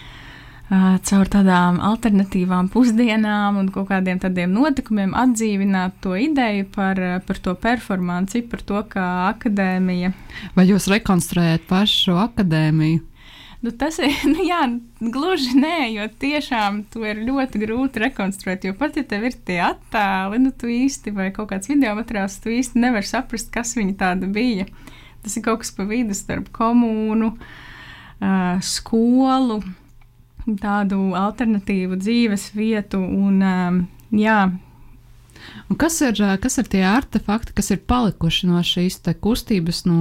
caur 0.70 1.26
tādām 1.26 1.80
alternatīvām 1.82 2.68
pusdienām 2.70 3.58
un 3.58 3.70
kaut 3.74 3.88
kādiem 3.88 4.20
tādiem 4.22 4.52
notikumiem 4.54 5.16
atdzīvināt 5.18 5.98
to 6.04 6.14
ideju 6.14 6.68
par, 6.76 7.00
par 7.26 7.40
to 7.42 7.56
performanci, 7.58 8.44
par 8.46 8.62
to, 8.62 8.82
kā 8.92 9.06
akadēmija. 9.32 10.12
Vai 10.54 10.68
jūs 10.70 10.86
rekonstruējat 10.92 11.66
pašu 11.70 12.14
akadēmiju? 12.22 13.02
Nu, 13.60 13.70
tas 13.76 13.98
ir 14.00 14.14
nu, 14.32 14.40
jā, 14.46 14.62
gluži 15.12 15.58
nē, 15.60 15.90
jo 15.92 16.06
tiešām 16.22 16.84
to 16.92 17.04
ir 17.04 17.20
ļoti 17.26 17.60
grūti 17.60 18.04
rekonstruēt. 18.06 18.64
Jo 18.64 18.76
pat 18.78 18.96
ja 18.96 19.04
tev 19.04 19.26
ir 19.28 19.36
tie 19.46 19.58
attēli, 19.66 20.40
nu, 20.40 20.52
tu 20.56 20.70
īsti 20.72 21.12
vai 21.16 21.28
kaut 21.36 21.50
kāds 21.52 21.68
video 21.68 21.92
materiāls, 21.98 22.38
tu 22.40 22.52
īsti 22.54 22.80
nevari 22.80 23.08
saprast, 23.08 23.52
kas 23.52 23.76
viņa 23.76 23.98
tāda 24.00 24.30
bija. 24.32 24.68
Tas 25.20 25.36
ir 25.36 25.44
kaut 25.44 25.60
kas 25.60 25.74
pa 25.76 25.84
vidu 25.84 26.16
starp 26.16 26.48
komūnu, 26.56 27.34
uh, 27.36 28.56
skolu, 28.64 29.60
tādu 30.60 31.10
alternatīvu 31.20 32.00
dzīves 32.00 32.50
vietu 32.56 33.02
un 33.04 33.44
um, 33.44 33.82
jā, 34.16 34.38
Un 35.70 35.78
kas 35.78 36.00
ir, 36.02 36.18
kas 36.42 36.58
ir 36.58 36.68
tie 36.70 36.82
artefakti, 36.86 37.54
kas 37.54 37.70
ir 37.70 37.80
palikuši 37.86 38.48
no 38.48 38.60
šīs 38.66 38.98
kustības, 39.22 39.84
no 39.86 39.98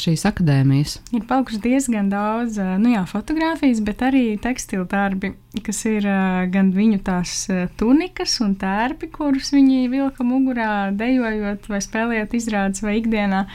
šīs 0.00 0.26
akadēmijas? 0.28 0.98
Ir 1.16 1.24
palikuši 1.28 1.60
diezgan 1.64 2.10
daudz 2.12 2.58
nu 2.82 2.92
jā, 2.92 3.02
fotografijas, 3.08 3.80
bet 3.84 4.04
arī 4.04 4.24
tekstilu 4.42 4.84
darbi, 4.90 5.32
kas 5.64 5.80
ir 5.88 6.04
gan 6.52 6.72
viņu 6.76 7.00
tās 7.06 7.46
tunikas 7.80 8.36
un 8.44 8.58
tērpi, 8.60 9.08
kurus 9.14 9.54
viņi 9.56 9.88
vilka 9.92 10.26
mugurā, 10.26 10.90
dejojot 10.96 11.70
vai 11.72 11.80
spēlējot 11.84 12.36
izrādes 12.36 12.84
vai 12.84 12.98
ikdienā, 13.00 13.46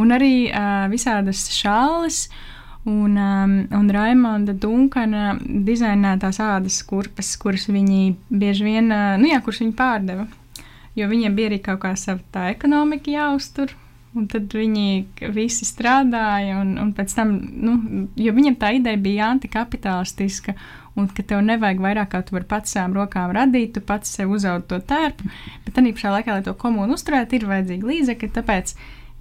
un 0.00 0.16
arī 0.16 0.34
visādas 0.92 1.48
šāles. 1.52 2.26
Un, 2.82 3.12
um, 3.14 3.52
un 3.78 3.90
Raimonda 3.94 4.56
Dunkana 4.58 5.36
dizainētās 5.38 6.40
ādas 6.42 6.80
kurpes, 6.82 7.36
kuras 7.38 7.68
viņi 7.70 8.16
bieži 8.26 8.66
vien, 8.66 8.90
nu 8.90 9.30
jā, 9.30 9.38
kuras 9.44 9.60
viņi 9.62 9.76
pārdeva 9.78 10.26
jo 10.98 11.08
viņiem 11.08 11.36
bija 11.36 11.52
arī 11.52 11.60
kaut 11.64 11.82
kā 11.84 11.94
sava 11.98 12.22
tā 12.34 12.50
ekonomika 12.52 13.12
jāuztur. 13.12 13.74
Un 14.12 14.26
tad 14.28 14.52
viņi 14.52 15.30
visi 15.32 15.64
strādāja, 15.64 16.58
un, 16.60 16.74
un 16.76 16.90
pēc 16.92 17.14
tam, 17.16 17.30
nu, 17.64 17.76
jo 18.20 18.34
viņam 18.36 18.58
tā 18.60 18.74
ideja 18.76 19.00
bija 19.00 19.30
antikapitalistiska, 19.32 20.52
un 21.00 21.06
ka 21.08 21.24
tev 21.24 21.40
nevajag 21.46 21.80
vairāk, 21.80 22.10
kā 22.12 22.20
tu 22.20 22.36
vari 22.36 22.48
pats 22.50 22.74
savām 22.76 22.92
rokām 22.98 23.32
radīt, 23.32 23.72
tu 23.72 23.80
pats 23.80 24.12
sev 24.18 24.34
uzaud 24.36 24.66
to 24.68 24.82
tērpu, 24.84 25.30
bet 25.64 25.72
tā 25.78 25.84
pašā 25.86 26.12
laikā, 26.12 26.36
lai 26.36 26.44
to 26.44 26.52
komunu 26.60 26.98
uzturētu, 26.98 27.38
ir 27.38 27.48
vajadzīgi 27.48 27.88
līdzekļi, 27.88 28.30
tāpēc 28.36 28.74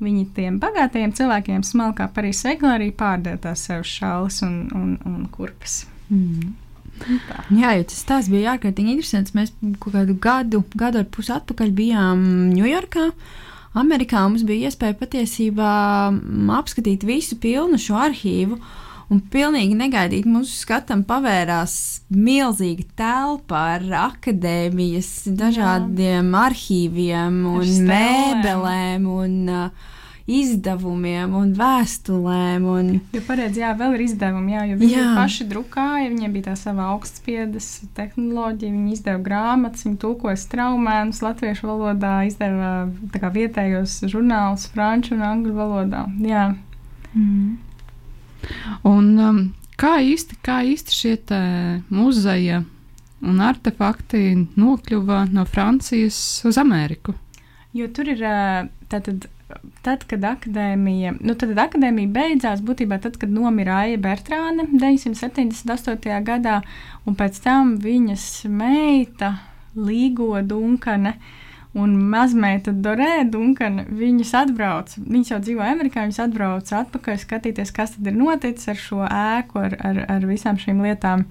viņi 0.03 0.25
tiem 0.35 0.59
bagātajiem 0.59 1.15
cilvēkiem 1.15 1.63
smalkā 1.63 2.09
veikalā 2.11 2.75
arī 2.75 2.91
pārdeva 2.91 3.39
tās 3.47 3.63
sev 3.69 3.87
šālas 3.87 4.41
un, 4.43 4.65
un, 4.75 4.97
un 5.07 5.23
kurpes. 5.31 5.85
Mm. 6.09 6.51
Tā. 7.01 7.43
Jā, 7.55 7.75
jo 7.77 7.87
tas 7.91 8.03
tās 8.07 8.29
bija 8.31 8.55
ārkārtīgi 8.55 8.95
interesants. 8.95 9.35
Mēs 9.37 9.53
kaut 9.81 9.95
kādu 9.95 10.17
gadu, 10.21 10.63
gadu 10.77 11.01
ar 11.01 11.07
pusi 11.11 11.33
atpakaļ 11.35 11.73
bijām 11.77 12.23
Ņujorkā. 12.55 13.07
Amerikā 13.81 14.21
mums 14.25 14.43
bija 14.47 14.69
iespēja 14.69 14.97
patiesībā 14.99 15.71
apskatīt 16.57 17.05
visu 17.07 17.37
pilnu 17.41 17.79
šo 17.81 17.99
arhīvu. 18.09 18.59
Un 19.11 19.19
pilnīgi 19.27 19.75
negaidīt 19.75 20.27
mūsu 20.29 20.61
skatam 20.61 21.01
pavērās 21.03 21.73
milzīga 22.15 22.85
telpa 23.01 23.65
ar 23.73 23.83
akadēmijas, 24.05 25.09
dažādiem 25.35 26.29
Jā. 26.31 26.43
arhīviem 26.45 27.41
un 27.51 27.73
mēbelēm 27.89 29.09
un 29.11 29.35
uh, 29.51 29.89
izdevumiem 30.29 31.33
un 31.37 31.53
vēstulēm. 31.57 32.65
Un... 32.71 32.91
Jo 33.15 33.21
pareizi, 33.27 33.61
jā, 33.63 33.71
vēl 33.77 33.95
ir 33.97 34.03
izdevumi, 34.05 34.55
jā, 34.55 34.65
jo 34.71 34.79
viņi 34.81 34.97
jā. 34.97 35.07
paši 35.17 35.47
drukāja, 35.49 36.09
viņiem 36.11 36.35
bija 36.35 36.49
tā 36.49 36.57
sava 36.59 36.89
augstspiedas 36.93 37.69
tehnoloģija, 37.97 38.73
viņi 38.75 38.95
izdeva 38.97 39.21
grāmatas, 39.25 39.85
viņi 39.87 39.97
tulkoja 40.01 40.37
straumēnus 40.39 41.23
latviešu 41.25 41.69
valodā, 41.71 42.15
izdeva 42.29 42.73
kā, 43.15 43.31
vietējos 43.33 44.01
žurnālus 44.11 44.67
franču 44.73 45.15
un 45.17 45.25
angļu 45.31 45.55
valodā. 45.57 46.05
Jā. 46.25 46.51
Mm. 47.15 47.57
Un 48.87 49.09
um, 49.21 49.41
kā 49.79 49.97
īsti, 50.05 50.37
kā 50.45 50.61
īsti 50.65 50.95
šie 50.95 51.17
muzeja 51.93 52.63
un 53.21 53.41
artefakti 53.43 54.47
nokļuva 54.57 55.25
no 55.33 55.45
Francijas 55.45 56.17
uz 56.47 56.57
Ameriku? 56.57 57.13
Jo 57.77 57.87
tur 57.93 58.09
ir 58.11 58.23
tātad 58.91 59.29
tad, 59.85 60.05
kad 60.09 60.23
akadēmija, 60.27 61.15
nu, 61.19 61.35
tad 61.39 61.57
akadēmija 61.59 62.11
beidzās, 62.15 62.63
būtībā 62.65 63.01
tad, 63.03 63.17
kad 63.21 63.31
nomira 63.33 63.81
Aija 63.85 63.99
Bertrāne 64.01 64.67
978. 64.71 66.17
gadā, 66.27 66.61
un 67.05 67.17
pēc 67.19 67.39
tam 67.43 67.77
viņas 67.83 68.27
meita 68.49 69.35
Līgo 69.75 70.33
Dunkane 70.43 71.15
un 71.73 71.93
mazmeita 72.11 72.73
Dorē 72.75 73.21
Dunkane, 73.31 73.85
viņas 73.95 74.33
atbrauc, 74.41 74.97
viņas 74.97 75.31
jau 75.31 75.39
dzīvo 75.45 75.63
Amerikā, 75.63 76.03
viņas 76.03 76.19
atbrauc 76.25 76.73
atpakaļ 76.81 77.21
skatīties, 77.21 77.71
kas 77.75 77.95
tad 77.95 78.11
ir 78.11 78.17
noticis 78.17 78.73
ar 78.73 78.81
šo 78.81 79.05
ēku, 79.07 79.61
ar, 79.63 79.77
ar, 79.79 80.03
ar 80.17 80.27
visām 80.27 80.59
šīm 80.59 80.83
lietām. 80.83 81.25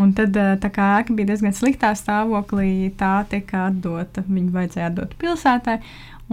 Un 0.00 0.10
tad 0.16 0.34
tā 0.34 0.68
kā 0.74 0.88
ēka 0.98 1.14
bija 1.14 1.28
diezgan 1.28 1.52
sliktā 1.54 1.92
stāvoklī, 1.94 2.88
tā 2.98 3.20
tika 3.30 3.68
atdota. 3.68 4.24
Viņu 4.26 4.50
vajadzēja 4.56 4.88
atdot 4.90 5.12
pilsētai. 5.20 5.76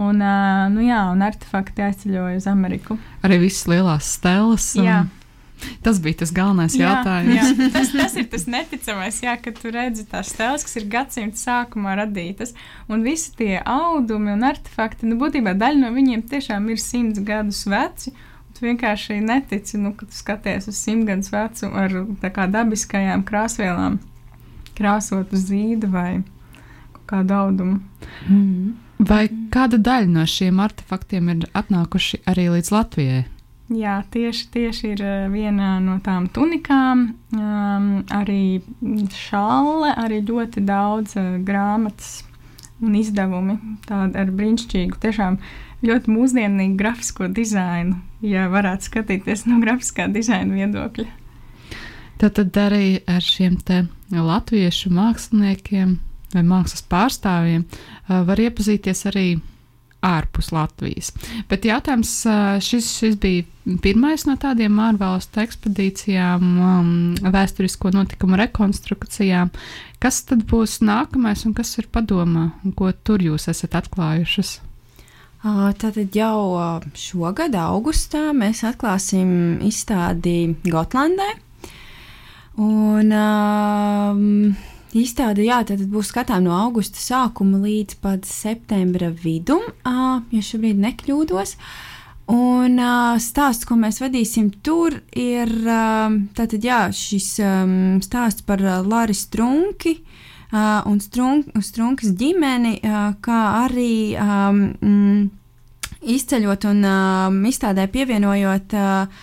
Un, 0.00 0.22
uh, 0.24 0.68
nu 0.72 0.84
jā, 0.86 1.02
un 1.12 1.20
artefakti 1.24 1.84
aizceļoja 1.84 2.38
uz 2.38 2.46
Ameriku. 2.48 2.96
Arī 3.26 3.42
visas 3.42 3.66
lielās 3.68 4.14
stēlas. 4.16 4.70
Jā. 4.78 5.02
Tas 5.82 6.00
bija 6.02 6.22
tas 6.22 6.32
galvenais 6.34 6.74
jā, 6.74 6.88
jautājums. 6.88 7.36
Jā, 7.36 7.68
tas, 7.76 7.92
tas 7.94 8.16
ir 8.18 8.26
tas 8.32 8.46
neticamais, 8.50 9.20
jā, 9.22 9.36
kad 9.38 9.58
tu 9.60 9.70
redzi 9.74 10.06
tās 10.10 10.32
stēles, 10.32 10.64
kas 10.66 10.78
ir 10.80 10.88
gadsimta 10.90 11.38
sākumā 11.38 11.94
radītas, 12.00 12.54
un 12.90 13.04
visi 13.06 13.34
tie 13.38 13.60
audumi 13.60 14.34
un 14.34 14.46
artefakti, 14.48 15.06
nu, 15.10 15.18
būtībā 15.20 15.54
daļa 15.60 15.84
no 15.84 15.92
viņiem 15.94 16.24
tiešām 16.30 16.70
ir 16.72 16.82
simts 16.82 17.22
gadus 17.26 17.64
veci. 17.70 18.14
Tu 18.52 18.66
vienkārši 18.66 19.20
netici, 19.24 19.78
nu, 19.80 19.94
kad 19.96 20.12
skaties 20.14 20.68
uz 20.70 20.76
simt 20.78 21.06
gadus 21.08 21.32
vecu 21.32 21.70
ar 21.72 21.94
kā, 22.34 22.46
dabiskajām 22.52 23.24
krāsvielām, 23.28 23.96
krāsot 24.78 25.32
uz 25.32 25.46
zīda 25.48 25.88
vai 25.90 26.10
kādu 27.08 27.36
audumu. 27.38 27.80
Mm. 28.28 28.74
Vai 29.02 29.26
kāda 29.50 29.80
daļa 29.82 30.10
no 30.12 30.24
šiem 30.28 30.60
artefaktiem 30.62 31.30
ir 31.32 31.46
atnākuši 31.58 32.22
arī 32.30 32.48
līdz 32.54 32.72
Latvijai? 32.74 33.22
Jā, 33.72 34.02
tieši, 34.12 34.48
tieši 34.52 34.90
ir 34.92 35.02
eh, 35.06 35.28
viena 35.32 35.76
no 35.80 35.96
tām 36.04 36.26
tunikām, 36.28 37.06
um, 37.32 37.86
arī 38.12 38.60
šāle, 39.16 39.94
arī 39.96 40.20
ļoti 40.28 40.64
daudz 40.68 41.16
uh, 41.16 41.38
grāmatas 41.46 42.20
un 42.82 42.98
izdevumi. 42.98 43.56
Tāda 43.88 44.26
ar 44.26 44.32
brīnišķīgu, 44.34 45.00
tiešām 45.02 45.40
ļoti 45.86 46.12
mūsdienīgu 46.12 46.78
grafisko 46.78 47.30
dizainu, 47.32 47.96
ja 48.26 48.48
varētu 48.52 48.90
skatīties 48.90 49.46
no 49.48 49.62
grafiskā 49.62 50.10
dizaina 50.12 50.58
viedokļa. 50.58 51.08
Tad, 52.20 52.36
tad 52.38 52.58
arī 52.60 53.00
ar 53.10 53.24
šiem 53.24 53.56
latviešu 54.12 54.92
māksliniekiem 54.94 55.96
vai 56.34 56.44
mākslas 56.46 56.84
pārstāvjiem 56.90 57.64
var 58.08 58.44
iepazīties 58.46 59.06
arī 59.10 59.26
ārpus 60.02 60.50
Latvijas. 60.52 61.12
Bet 61.50 61.66
jautājums, 61.66 62.10
šis, 62.64 62.88
šis 62.98 63.18
bija 63.22 63.44
pirmais 63.84 64.24
no 64.26 64.34
tādiem 64.40 64.80
ārvalstu 64.82 65.42
ekspedīcijām, 65.44 66.42
um, 66.42 66.90
vēsturisko 67.22 67.92
notikumu 67.94 68.40
rekonstrukcijām. 68.40 69.52
Kas 70.02 70.24
tad 70.26 70.42
būs 70.50 70.80
nākamais 70.82 71.46
un 71.46 71.54
kas 71.54 71.76
ir 71.78 71.86
padomā, 71.94 72.50
un 72.64 72.74
ko 72.74 72.90
tur 73.06 73.22
jūs 73.22 73.46
esat 73.52 73.78
atklājušas? 73.78 74.58
Tātad 75.42 76.14
jau 76.14 76.82
šogad, 76.94 77.54
augustā, 77.58 78.28
mēs 78.34 78.62
atklāsim 78.66 79.62
izstādi 79.66 80.54
Gotlandē. 80.66 81.32
Un, 82.62 83.08
um, 83.16 84.22
Izstāde, 84.92 85.46
jā, 85.46 85.62
būs 85.88 86.10
skatām 86.12 86.44
no 86.44 86.52
augusta 86.52 87.00
sākuma 87.00 87.62
līdz 87.62 87.96
pat 88.04 88.26
septembra 88.28 89.08
vidum, 89.08 89.64
ja 89.84 90.42
šobrīd 90.44 90.82
nekļūdos. 90.82 91.56
Un 92.32 92.76
stāsts, 93.20 93.66
ko 93.68 93.76
mēs 93.80 94.02
vadīsim 94.02 94.50
tur, 94.64 94.98
ir 95.16 95.50
tātad, 96.36 96.60
jā, 96.60 96.84
šis 96.92 97.34
um, 97.42 97.74
stāsts 98.04 98.44
par 98.46 98.60
Lāri 98.60 99.16
Strunki 99.16 99.96
un 100.52 101.00
strunk, 101.00 101.48
Strunkas 101.64 102.12
ģimeni, 102.20 102.78
kā 103.24 103.42
arī 103.64 104.14
um, 104.20 105.30
izceļot 106.02 106.68
un 106.68 106.84
uh, 106.84 107.38
izstādē 107.48 107.88
pievienojot 107.92 108.76
uh, 108.76 109.22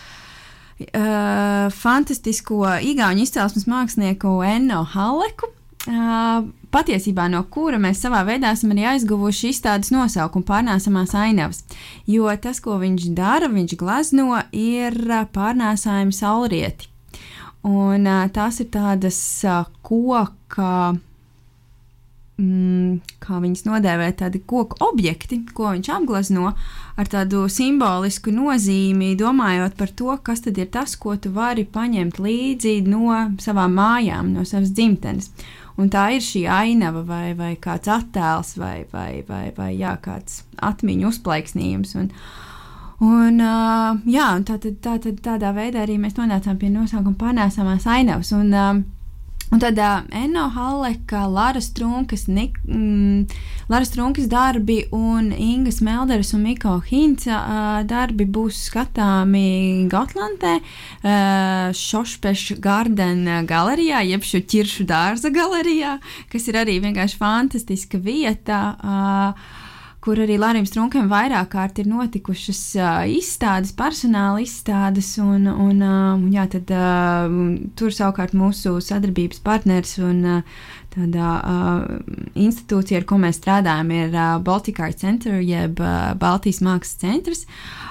Uh, 0.80 1.66
fantastisko 1.76 2.62
igauņu 2.88 3.26
izcelsmes 3.26 3.66
mākslinieku 3.68 4.38
Enno 4.48 4.86
Halleku, 4.88 5.50
patiesībā 5.88 7.30
no 7.32 7.44
kura 7.50 7.80
mēs 7.80 8.02
savā 8.04 8.26
veidā 8.28 8.52
esam 8.54 8.74
arī 8.76 8.86
aizguvuši 8.92 9.54
izstādes 9.54 9.94
nosaukumu 9.96 10.46
pārnēsamās 10.46 11.16
ainavas. 11.16 11.64
Jo 12.08 12.30
tas, 12.42 12.60
ko 12.60 12.78
viņš 12.82 13.10
dara, 13.16 13.48
viņš 13.48 13.78
glazno, 13.80 14.42
ir 14.52 14.98
pārnēsājumi 15.34 16.16
saulrieti. 16.16 16.90
Un 17.68 18.08
tās 18.32 18.62
ir 18.64 18.70
tādas 18.72 19.18
koka, 19.84 20.96
mm, 22.40 23.00
kā 23.20 23.40
viņas 23.44 23.66
nodēvē, 23.68 24.08
tādi 24.22 24.40
koku 24.40 24.80
objekti, 24.86 25.42
ko 25.54 25.74
viņš 25.74 25.90
apglezno 25.98 26.54
ar 27.00 27.12
tādu 27.12 27.48
simbolisku 27.52 28.32
nozīmi, 28.32 29.12
domājot 29.20 29.76
par 29.80 29.92
to, 29.92 30.16
kas 30.24 30.46
tad 30.46 30.60
ir 30.60 30.72
tas, 30.72 30.96
ko 30.96 31.18
tu 31.20 31.34
vari 31.36 31.68
paņemt 31.68 32.20
līdzi 32.20 32.80
no 32.88 33.12
savām 33.44 33.76
mājām, 33.76 34.32
no 34.36 34.48
savas 34.48 34.72
dzimtenes. 34.72 35.32
Un 35.80 35.88
tā 35.94 36.10
ir 36.18 36.24
šī 36.24 36.44
ainava, 36.52 37.06
vai, 37.08 37.32
vai 37.38 37.54
kāds 37.62 37.88
attēls, 37.92 38.58
vai, 38.60 38.84
vai, 38.92 39.24
vai, 39.28 39.46
vai 39.56 39.72
jā, 39.78 39.96
kāds 40.04 40.44
atmiņu 40.66 41.08
uzplaiksnījums. 41.08 41.96
Un, 42.02 42.10
un, 43.06 43.40
uh, 43.40 44.00
jā, 44.10 44.28
un 44.36 44.44
tā, 44.48 44.60
tā, 44.60 44.74
tā, 44.84 44.98
tā, 45.06 45.16
tādā 45.30 45.54
veidā 45.56 45.86
arī 45.86 45.96
mēs 46.02 46.18
nonācām 46.20 46.60
pie 46.60 46.74
nosaukuma 46.74 47.16
pārnēsamās 47.22 47.88
ainavas. 47.88 48.34
Un, 48.36 48.52
uh, 48.52 48.82
Un 49.50 49.58
tad 49.58 49.80
uh, 49.82 50.04
Enno 50.14 50.46
Halleka, 50.54 51.24
Lara 51.26 51.62
Strunkas, 51.62 52.28
Nik, 52.28 52.60
mm, 52.68 53.26
Lara 53.70 53.86
Strunkas 53.86 54.28
darbi 54.30 54.84
un 54.94 55.32
Ingas 55.34 55.80
Melderes 55.82 56.34
un 56.38 56.44
Miko 56.46 56.76
Hinca 56.86 57.40
uh, 57.40 57.80
darbi 57.82 58.28
būs 58.30 58.60
skatāmi 58.68 59.88
Gotlandē, 59.90 60.60
uh, 61.02 61.74
Šošpeša 61.74 62.60
Garden 62.62 63.26
galerijā, 63.50 64.04
jeb 64.06 64.28
šo 64.28 64.44
ķiršu 64.54 64.86
dārza 64.86 65.34
galerijā, 65.34 65.96
kas 66.30 66.46
ir 66.46 66.62
arī 66.62 66.78
vienkārši 66.86 67.18
fantastiska 67.18 67.98
vieta. 68.06 68.62
Uh, 68.78 69.59
kur 70.04 70.20
arī 70.24 70.38
Lārim 70.40 70.66
Strunkam 70.68 71.10
vairāk 71.12 71.52
kārt 71.54 71.80
ir 71.82 71.90
notikušas 71.92 72.62
uh, 72.80 73.02
izstādes, 73.12 73.74
personāla 73.76 74.40
izstādes, 74.44 75.12
un, 75.20 75.50
un 75.50 75.84
uh, 75.84 76.28
jā, 76.32 76.46
tad, 76.56 76.72
uh, 76.72 77.28
tur 77.80 77.96
savukārt 77.96 78.36
mūsu 78.38 78.78
sadarbības 78.84 79.44
partners 79.44 79.98
un 80.00 80.24
uh, 80.38 80.62
tādā 80.94 81.34
uh, 81.40 82.00
institūcija, 82.40 83.02
ar 83.02 83.06
ko 83.10 83.20
mēs 83.22 83.40
strādājam, 83.40 83.92
ir 83.94 84.16
uh, 84.16 84.38
Baltic 84.44 84.80
Art 84.84 85.00
Center, 85.02 85.40
jeb 85.44 85.80
uh, 85.84 86.14
Baltijas 86.20 86.62
mākslas 86.66 86.98
centrs, 87.02 87.46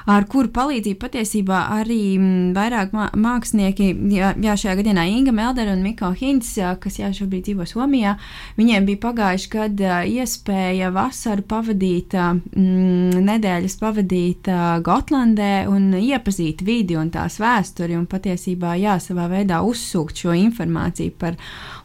ar 0.08 0.24
kuru 0.30 0.50
palīdzību 0.54 0.98
patiesībā 1.02 1.60
arī 1.78 2.00
m, 2.16 2.28
vairāk 2.56 2.94
mā 2.96 3.08
mākslinieki, 3.18 3.90
jā, 4.14 4.32
jā, 4.42 4.56
šajā 4.62 4.78
gadienā 4.80 5.04
Inga 5.12 5.34
Meldera 5.36 5.74
un 5.76 5.84
Miko 5.84 6.10
Hints, 6.16 6.54
uh, 6.60 6.74
kas 6.80 6.98
jā, 7.00 7.10
šobrīd 7.14 7.46
dzīvo 7.48 7.66
Somijā, 7.68 8.16
viņiem 8.58 8.88
bija 8.88 9.02
pagājuši 9.06 9.52
gadu 9.54 9.86
uh, 9.86 10.00
iespēja 10.08 10.90
vasaru 10.94 11.46
pavadīt, 11.48 12.18
uh, 12.18 12.34
m, 12.58 13.22
nedēļas 13.28 13.78
pavadīt 13.82 14.50
uh, 14.52 14.78
Gotlandē 14.84 15.68
un 15.70 15.92
iepazīt 16.00 16.64
vidi 16.66 16.98
un 16.98 17.12
tās 17.14 17.38
vēsturi 17.42 17.98
un 17.98 18.08
patiesībā, 18.10 18.74
jā, 18.80 18.98
savā 19.02 19.28
veidā 19.30 19.62
uzsūkt 19.66 20.24
šo 20.24 20.34
informāciju 20.34 21.14
par 21.20 21.38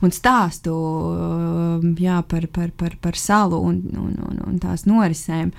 un 0.04 0.12
stāstu 0.14 0.74
jā, 2.00 2.22
par, 2.30 2.48
par, 2.54 2.72
par, 2.78 2.98
par 3.02 3.20
salu 3.20 3.60
un, 3.64 3.82
un, 3.98 4.14
un, 4.30 4.42
un 4.48 4.60
tās 4.62 4.88
norisēm. 4.90 5.54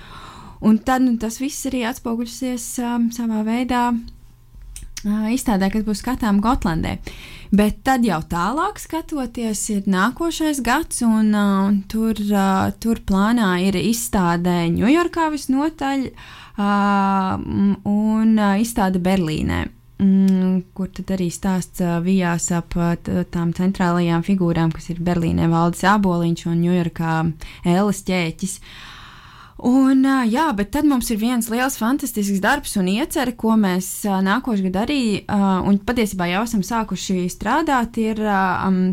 Un 0.65 0.77
tad 0.81 1.03
nu, 1.05 1.15
tas 1.21 1.37
viss 1.41 1.67
arī 1.69 1.83
atspoguļosies 1.85 2.67
um, 2.81 3.09
savā 3.13 3.43
veidā 3.45 3.89
uh, 3.91 5.27
izstādē, 5.33 5.69
kas 5.73 5.85
būs 5.85 6.01
skatām 6.01 6.39
Gotlandē. 6.41 6.97
Bet 7.55 7.83
tad 7.85 8.07
jau 8.07 8.21
tālāk 8.31 8.79
skatoties, 8.81 9.61
ir 9.75 9.89
nākošais 9.91 10.63
gads, 10.65 11.03
un 11.05 11.35
uh, 11.37 11.69
tur, 11.91 12.17
uh, 12.31 12.71
tur 12.81 13.03
plānā 13.05 13.51
ir 13.67 13.77
izstādē 13.83 14.65
Ņujorkā 14.73 15.29
visnotaļ, 15.35 16.09
uh, 16.09 17.35
un 17.85 18.35
uh, 18.39 18.55
izstāde 18.63 19.03
Berlīnē. 19.03 19.65
Mm, 19.95 20.57
kur 20.75 20.89
tad 20.91 21.13
arī 21.15 21.29
stāsts 21.31 21.79
vijās 22.03 22.49
ap 22.51 22.75
tām 23.31 23.53
centrālajām 23.55 24.25
figūrām, 24.27 24.73
kas 24.75 24.89
ir 24.91 24.99
Berlīnē 24.99 25.47
Valdis 25.51 25.85
Aboliņš 25.87 26.49
un 26.51 26.59
Ņujorkā 26.65 27.13
Ēlas 27.71 28.03
ķēķis. 28.09 28.57
Uh, 28.59 28.94
Un, 29.63 30.01
jā, 30.27 30.49
bet 30.51 30.73
tad 30.75 30.83
mums 30.83 31.07
ir 31.13 31.19
viens 31.21 31.45
liels, 31.47 31.77
fantastisks 31.79 32.41
darbs 32.43 32.73
un 32.75 32.89
iecerē, 32.91 33.31
ko 33.39 33.53
mēs 33.55 33.87
nākošais 34.03 34.65
gads 34.65 34.81
arī, 34.81 35.03
un 35.31 35.77
patiesībā 35.79 36.27
jau 36.27 36.41
esam 36.43 36.63
sākuši 36.65 37.29
strādāt, 37.31 37.95
ir 38.03 38.19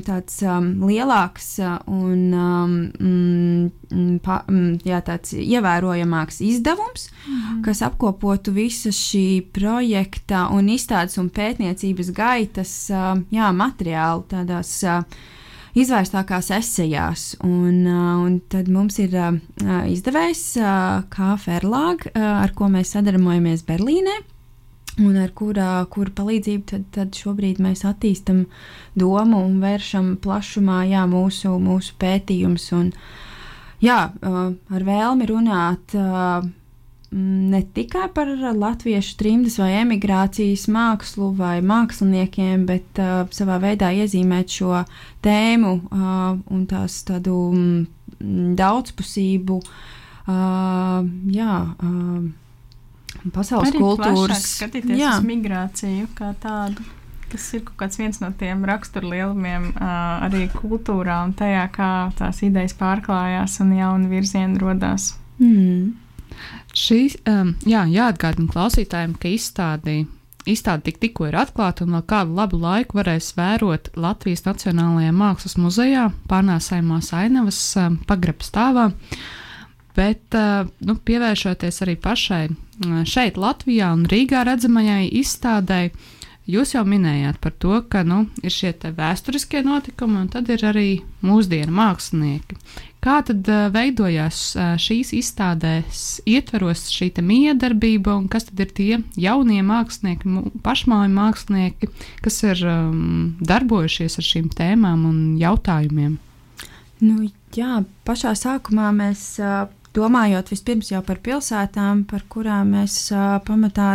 tāds 0.06 0.38
lielāks 0.46 1.48
un 1.90 2.22
um, 2.38 4.20
pa, 4.22 4.38
jā, 4.86 5.02
tāds 5.02 5.34
ievērojamāks 5.34 6.42
izdevums, 6.46 7.10
mm 7.26 7.60
kas 7.62 7.82
apkopotu 7.84 8.50
visas 8.54 8.96
šī 8.96 9.42
projekta 9.54 10.48
un 10.54 10.70
izstādes 10.72 11.18
un 11.20 11.28
pētniecības 11.30 12.10
gaitas 12.14 12.72
jā, 12.90 13.52
materiālu 13.54 14.26
tādās. 14.30 14.82
Uh, 15.72 15.78
izvērstākās 15.78 16.50
esejās. 16.54 17.24
Un, 17.46 17.86
un 17.86 18.36
tad 18.52 18.68
mums 18.72 18.98
ir 19.02 19.14
izdevējs 19.88 20.44
Kā 21.12 21.32
Ferlāg, 21.40 22.06
ar 22.18 22.54
ko 22.56 22.68
mēs 22.72 22.94
sadarbojamies 22.96 23.64
Berlīnē. 23.68 24.20
Un 25.00 25.16
ar 25.16 25.30
kura, 25.32 25.86
kura 25.88 26.12
palīdzību 26.12 26.66
tad, 26.68 26.82
tad 26.92 27.16
šobrīd 27.16 27.62
mēs 27.64 27.86
attīstam 27.88 28.44
domu 28.98 29.40
un 29.40 29.54
vēršam 29.62 30.18
plašumā 30.20 30.82
jā, 30.90 31.06
mūsu, 31.08 31.54
mūsu 31.62 31.96
pētījumus. 32.02 32.68
Jā, 33.82 34.02
ar 34.12 34.84
vēlmi 34.90 35.30
runāt 35.30 35.96
ne 37.12 37.62
tikai 37.74 38.08
par 38.14 38.28
latviešu 38.56 39.16
trimdas 39.20 39.58
vai 39.60 39.72
emigrācijas 39.82 40.64
mākslu 40.72 41.32
vai 41.36 41.58
māksliniekiem, 41.64 42.64
bet 42.68 43.00
uh, 43.02 43.26
savā 43.34 43.58
veidā 43.62 43.90
iezīmēt 43.92 44.56
šo 44.56 44.84
tēmu 45.24 45.72
uh, 45.76 46.38
un 46.52 46.62
tās 46.70 47.02
tādu 47.08 47.36
mm, 47.52 48.54
daudzpusību. 48.58 49.58
Uh, 50.22 51.04
jā, 51.34 51.58
uh, 51.68 53.28
pasaules 53.34 53.72
Arī 53.72 53.82
kultūras 53.82 54.48
skatīties 54.56 54.98
jā. 54.98 55.16
uz 55.18 55.28
migrāciju 55.28 56.10
kā 56.16 56.32
tādu. 56.42 56.84
Tas 57.32 57.46
ir 57.56 57.62
kaut 57.64 57.78
kāds 57.80 57.96
viens 57.96 58.18
no 58.20 58.28
tiem 58.36 58.64
raksturlielumiem 58.68 59.70
uh, 59.72 60.24
arī 60.28 60.46
kultūrā 60.52 61.22
un 61.26 61.32
tajā, 61.36 61.64
kā 61.72 61.90
tās 62.18 62.42
idejas 62.44 62.76
pārklājās 62.76 63.56
un 63.64 63.72
jauni 63.76 64.08
virzieni 64.10 64.60
rodās. 64.60 65.14
Mm. 65.40 65.92
Šī, 66.72 67.00
um, 67.28 67.52
jā, 67.68 67.82
jāatgādina 67.92 68.48
klausītājiem, 68.52 69.12
ka 69.20 69.28
izstādi, 69.28 70.06
izstāde 70.48 70.86
tik, 70.88 71.02
tikko 71.02 71.28
ir 71.28 71.36
atklāta 71.42 71.84
un 71.84 71.98
vēl 71.98 72.06
kādu 72.08 72.36
labu 72.38 72.60
laiku 72.62 72.96
varēs 73.00 73.34
vērot 73.36 73.92
Latvijas 74.00 74.46
Nacionālajā 74.46 75.12
Mākslas 75.12 75.58
muzejā, 75.60 76.08
pārnēsājumās 76.32 77.12
ainavas 77.18 77.60
pagrabā 78.08 78.48
stāvā. 78.48 78.88
Bet, 79.92 80.24
uh, 80.32 80.64
nu, 80.80 80.96
pievēršoties 80.96 81.82
arī 81.84 81.98
pašai 82.00 82.46
uh, 82.48 83.02
šeit, 83.04 83.36
Latvijā 83.36 83.92
un 83.92 84.06
Rīgā 84.08 84.40
redzamajai 84.48 85.10
izstādēji, 85.20 85.92
Jūs 86.42 86.72
jau 86.74 86.82
minējāt 86.82 87.36
par 87.38 87.52
to, 87.62 87.76
ka 87.86 88.00
nu, 88.02 88.24
ir 88.42 88.50
šie 88.50 88.72
vēsturiskie 88.96 89.60
notikumi, 89.62 90.24
un 90.24 90.30
tad 90.32 90.48
ir 90.50 90.64
arī 90.66 90.88
mūsdienu 91.22 91.70
mākslinieki. 91.76 92.56
Kā 93.03 93.16
tad 93.26 93.48
uh, 93.50 93.64
veidojās 93.74 94.40
uh, 94.55 94.74
šīs 94.78 95.11
izstādēs, 95.18 96.20
ietveros 96.28 96.84
šī 96.94 97.11
miedarbība, 97.18 98.14
un 98.14 98.28
kas 98.30 98.46
tad 98.46 98.62
ir 98.62 98.70
tie 98.76 99.00
jaunie 99.18 99.59
mākslinieki, 99.66 100.30
pašmāju 100.62 101.11
mākslinieki, 101.16 101.90
kas 102.22 102.38
ir 102.46 102.62
um, 102.70 103.34
darbojušies 103.42 104.20
ar 104.22 104.28
šīm 104.28 104.53
tēmām 104.55 105.03
un 105.11 105.20
jautājumiem? 105.40 106.14
Nu, 107.03 107.26
jā, 107.59 107.82
pašā 108.07 108.36
sākumā 108.38 108.92
mēs 108.94 109.26
uh, 109.42 109.66
domājot 109.98 110.55
vispirms 110.55 110.94
jau 110.94 111.03
par 111.03 111.18
pilsētām, 111.26 112.07
par 112.07 112.22
kurām 112.30 112.76
mēs 112.76 113.09
pamatā 113.48 113.90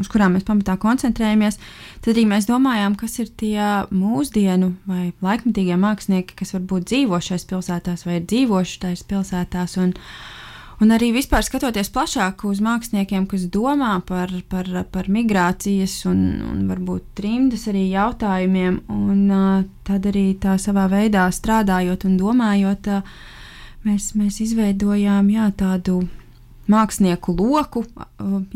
uz 0.00 0.08
kurām 0.10 0.36
mēs 0.36 0.46
pamatā 0.48 0.76
koncentrējamies, 0.80 1.58
tad 2.00 2.14
arī 2.14 2.26
mēs 2.30 2.48
domājām, 2.48 2.96
kas 3.00 3.18
ir 3.22 3.30
tie 3.40 3.60
mūsdienu 3.92 4.74
vai 4.88 5.10
laikmatīgie 5.24 5.78
mākslinieki, 5.80 6.36
kas 6.38 6.54
varbūt 6.56 6.90
dzīvo 6.90 7.20
šajās 7.20 7.48
pilsētās 7.50 8.06
vai 8.06 8.20
ir 8.20 8.28
dzīvojuši 8.30 8.84
tajās 8.84 9.08
pilsētās. 9.10 9.80
Un, 9.82 9.96
Un 10.80 10.94
arī 10.96 11.10
vispār 11.12 11.44
skatoties 11.44 11.90
plašāk 11.92 12.40
uz 12.48 12.62
māksliniekiem, 12.64 13.26
kas 13.28 13.42
domā 13.52 13.98
par, 14.08 14.30
par, 14.48 14.64
par 14.88 15.10
migrācijas 15.12 15.98
un, 16.08 16.22
un 16.40 16.62
varbūt 16.70 17.10
trimdas 17.20 17.66
arī 17.68 17.82
jautājumiem, 17.90 18.78
un 18.88 19.20
tad 19.84 20.08
arī 20.08 20.30
tā 20.40 20.54
savā 20.56 20.86
veidā 20.88 21.26
strādājot 21.36 22.06
un 22.08 22.16
domājot, 22.16 22.88
mēs, 23.84 24.14
mēs 24.16 24.40
izveidojām 24.46 25.28
jā, 25.34 25.50
tādu 25.60 25.98
mākslinieku 26.70 27.34
loku, 27.36 27.84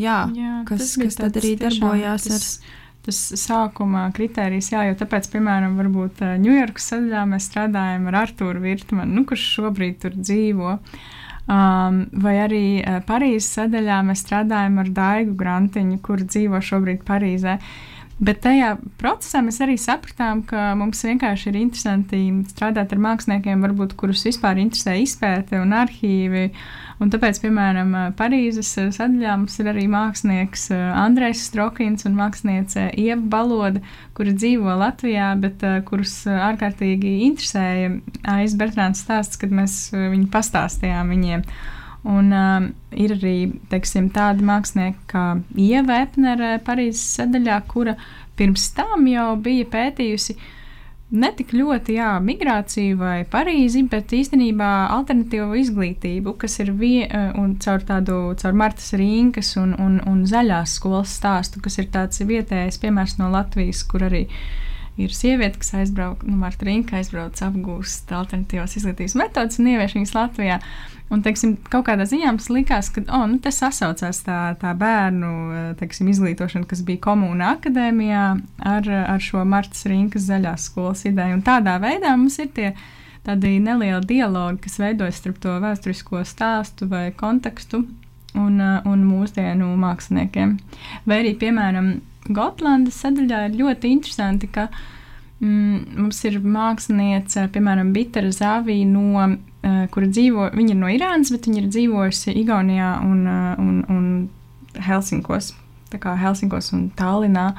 jā, 0.01 0.25
jā, 0.35 0.55
kas, 0.69 0.95
kas 1.01 1.19
tad 1.21 1.39
arī 1.41 1.55
darbojās 1.61 2.31
tas, 2.31 2.49
ar. 2.49 2.81
Tas 3.05 3.19
sākuma 3.37 4.07
kritērijs, 4.17 4.71
jā, 4.73 4.87
jo 4.89 4.95
tāpēc, 4.97 5.27
piemēram, 5.35 5.75
varbūt 5.77 6.23
Ņujorkas 6.41 6.87
sadaļā 6.89 7.25
mēs 7.35 7.51
strādājam 7.51 8.07
ar 8.09 8.17
Artūru 8.23 8.63
Virtmanu, 8.63 9.19
nu, 9.19 9.25
kurš 9.29 9.43
šobrīd 9.59 9.99
tur 10.01 10.17
dzīvo. 10.17 10.79
Um, 11.45 11.99
vai 12.25 12.39
arī 12.41 12.65
uh, 12.81 13.03
Parīzes 13.05 13.51
sadaļā 13.59 13.99
mēs 14.09 14.23
strādājam 14.25 14.81
ar 14.81 14.89
Daigu 14.97 15.35
Grantiņu, 15.37 15.99
kur 16.07 16.25
dzīvo 16.25 16.63
šobrīd 16.65 17.05
Parīzē. 17.05 17.59
Bet 18.25 18.41
tajā 18.45 18.71
procesā 19.01 19.43
mēs 19.45 19.59
arī 19.61 19.75
sapratām, 19.81 20.41
ka 20.49 20.71
mums 20.79 21.03
vienkārši 21.05 21.51
ir 21.51 21.59
interesanti 21.61 22.21
strādāt 22.49 22.95
ar 22.95 23.03
māksliniekiem, 23.05 23.61
varbūt, 23.67 23.93
kurus 24.01 24.23
vispār 24.25 24.61
interesē 24.63 24.95
izpēte 25.03 25.61
un 25.61 25.75
arhīvi. 25.77 26.47
Un 27.03 27.13
tāpēc, 27.13 27.43
piemēram, 27.43 27.93
Parīzes 28.17 28.71
sadaļā 28.97 29.35
mums 29.43 29.59
ir 29.61 29.69
arī 29.75 29.85
mākslinieks 29.93 30.71
Andrejs 30.73 31.45
Strokins 31.51 32.09
un 32.09 32.17
māksliniece 32.17 32.87
Ieva 33.03 33.21
Baloda, 33.35 33.83
kuri 34.17 34.33
dzīvo 34.39 34.79
Latvijā, 34.81 35.35
bet 35.43 35.67
kurus 35.91 36.23
ārkārtīgi 36.25 37.17
interesēja 37.29 37.97
Aizs 38.39 38.57
Bertrāns 38.57 39.05
stāsts, 39.05 39.41
kad 39.43 39.53
mēs 39.53 39.91
viņu 39.93 40.31
pastāstījām 40.33 41.13
viņiem. 41.13 41.45
Un 42.05 42.35
uh, 42.37 42.67
ir 43.01 43.15
arī 43.17 43.37
teiksim, 43.73 44.11
tādi 44.13 44.45
mākslinieki 44.45 45.07
kā 45.09 45.23
Ieva 45.57 46.03
Epnere 46.05 46.59
Parīzes 46.65 47.07
sadaļā, 47.17 47.63
kura 47.71 47.97
pirms 48.37 48.67
tam 48.77 49.07
jau 49.09 49.31
bija 49.41 49.65
pētījusi 49.73 50.37
uh, 50.37 50.45
ne 51.15 51.31
tik 51.37 51.53
ļoti 51.55 51.99
jā, 51.99 52.09
migrāciju 52.23 52.99
vai 52.99 53.17
Parīzi, 53.31 53.85
bet 53.91 54.13
īstenībā 54.17 54.71
alternatīvu 54.95 55.59
izglītību, 55.61 56.35
kas 56.41 56.59
ir 56.65 56.73
vie, 56.79 57.05
eh, 57.07 57.31
un 57.41 57.57
caur 57.63 57.85
tādu, 57.87 58.19
caur 58.41 58.57
Martas 58.57 58.93
Rīnkas 58.99 59.55
un, 59.61 59.75
un, 59.81 60.01
un 60.11 60.25
zaļās 60.29 60.79
skolas 60.81 61.15
stāstu, 61.21 61.63
kas 61.65 61.79
ir 61.79 61.91
tāds 61.95 62.23
vietējais 62.25 62.81
piemērs 62.83 63.19
no 63.21 63.31
Latvijas, 63.33 63.85
kur 63.87 64.07
arī 64.09 64.27
ir 64.99 65.15
sieviete, 65.15 65.59
kas 65.59 65.75
aizbrauc, 65.83 66.23
nu, 66.27 66.37
Marta 66.39 66.67
Rīnka 66.67 66.99
aizbrauc 67.01 67.41
apgūst 67.43 68.13
alternatīvās 68.15 68.77
izglītības 68.79 69.17
metodas 69.19 69.59
un 69.59 69.71
ievieš 69.75 69.99
viņas 69.99 70.15
Latvijā. 70.19 70.61
Un, 71.13 71.21
teiksim, 71.23 71.59
kaut 71.71 71.85
kādā 71.87 72.07
ziņā 72.09 72.31
mums 72.33 72.49
likās, 72.51 72.89
ka 72.91 73.03
oh, 73.13 73.27
nu, 73.29 73.37
tas 73.45 73.61
sasaucās 73.61 74.23
tā, 74.25 74.39
tā 74.59 74.73
bērnu 74.79 75.31
teiksim, 75.79 76.09
izglītošana, 76.11 76.67
kas 76.71 76.81
bija 76.87 77.03
komūna 77.05 77.53
akadēmijā, 77.59 78.25
ar, 78.73 78.89
ar 79.13 79.23
šo 79.23 79.45
Martas 79.47 79.85
Rīnkas 79.91 80.25
zaļās 80.31 80.71
skolas 80.71 81.05
ideju. 81.07 81.39
Un 81.39 81.45
tādā 81.45 81.77
veidā 81.83 82.15
mums 82.17 82.41
ir 82.43 82.49
tie 82.57 82.73
tādi 83.25 83.59
nelieli 83.63 84.01
dialogi, 84.09 84.65
kas 84.65 84.81
veidojas 84.81 85.21
starp 85.21 85.39
to 85.45 85.55
vēsturisko 85.63 86.25
stāstu 86.29 86.89
vai 86.91 87.07
kontekstu 87.17 87.85
un, 88.35 88.59
un 88.61 89.07
mūsdienu 89.07 89.71
māksliniekiem. 89.81 90.59
Vai 91.09 91.23
arī, 91.23 91.35
piemēram, 91.41 91.95
Gotlandes 92.35 92.99
sadaļā 93.05 93.47
ir 93.49 93.59
ļoti 93.61 93.91
interesanti, 93.93 94.49
ka 94.53 94.71
mm, 95.41 95.99
mums 96.01 96.23
ir 96.25 96.41
māksliniece, 96.41 97.49
piemēram, 97.53 97.93
Bitera 97.97 98.33
Zāvī, 98.33 98.81
no, 98.89 99.29
kura 99.93 100.09
dzīvo, 100.11 100.51
viņa 100.53 100.75
ir 100.75 100.81
no 100.81 100.91
Irānas, 100.93 101.33
bet 101.33 101.49
viņa 101.49 101.63
ir 101.63 101.71
dzīvojusi 101.73 102.35
Igaunijā 102.43 102.91
un, 103.05 103.23
uh, 103.25 103.63
un, 103.63 103.79
un 103.89 104.81
Helsinkos, 104.85 105.53
tā 105.93 106.01
kā 106.03 106.17
Helsinkos 106.21 106.73
un 106.77 106.89
Tallinā. 106.99 107.53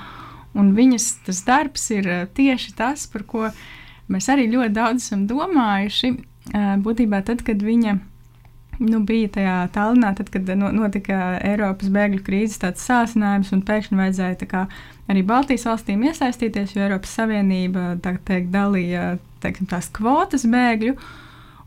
Un 0.56 0.72
viņas 0.78 1.08
tas 1.26 1.42
darbs 1.48 1.90
ir 1.96 2.10
uh, 2.10 2.26
tieši 2.38 2.76
tas, 2.78 3.08
par 3.12 3.26
ko 3.28 3.50
mēs 4.12 4.30
arī 4.32 4.50
ļoti 4.52 4.76
daudz 4.76 5.08
esam 5.08 5.26
domājuši. 5.30 6.14
Uh, 6.54 6.76
būtībā 6.86 7.24
tad, 7.26 7.42
kad 7.48 7.64
viņa 7.66 7.98
nu, 8.86 9.02
bija 9.08 9.32
tajā 9.40 9.58
Tallinā, 9.74 10.14
tad, 10.18 10.30
kad 10.34 10.50
notika 10.56 11.40
Eiropas 11.42 11.90
bēgļu 11.94 12.22
krīzes 12.26 12.62
tāds 12.62 12.86
sāsinājums, 12.86 13.54
un 13.56 13.64
pēkšņi 13.66 14.00
vajadzēja 14.00 14.50
kā, 14.52 14.66
arī 15.12 15.24
Baltijas 15.26 15.68
valstīm 15.70 16.04
iesaistīties, 16.10 16.76
jo 16.76 16.86
Eiropas 16.86 17.14
Savienība 17.18 17.94
teikt, 18.04 18.52
dalīja 18.54 19.16
teiksim, 19.44 19.70
tās 19.72 19.90
kvotas 19.96 20.46
bēgļu, 20.50 20.96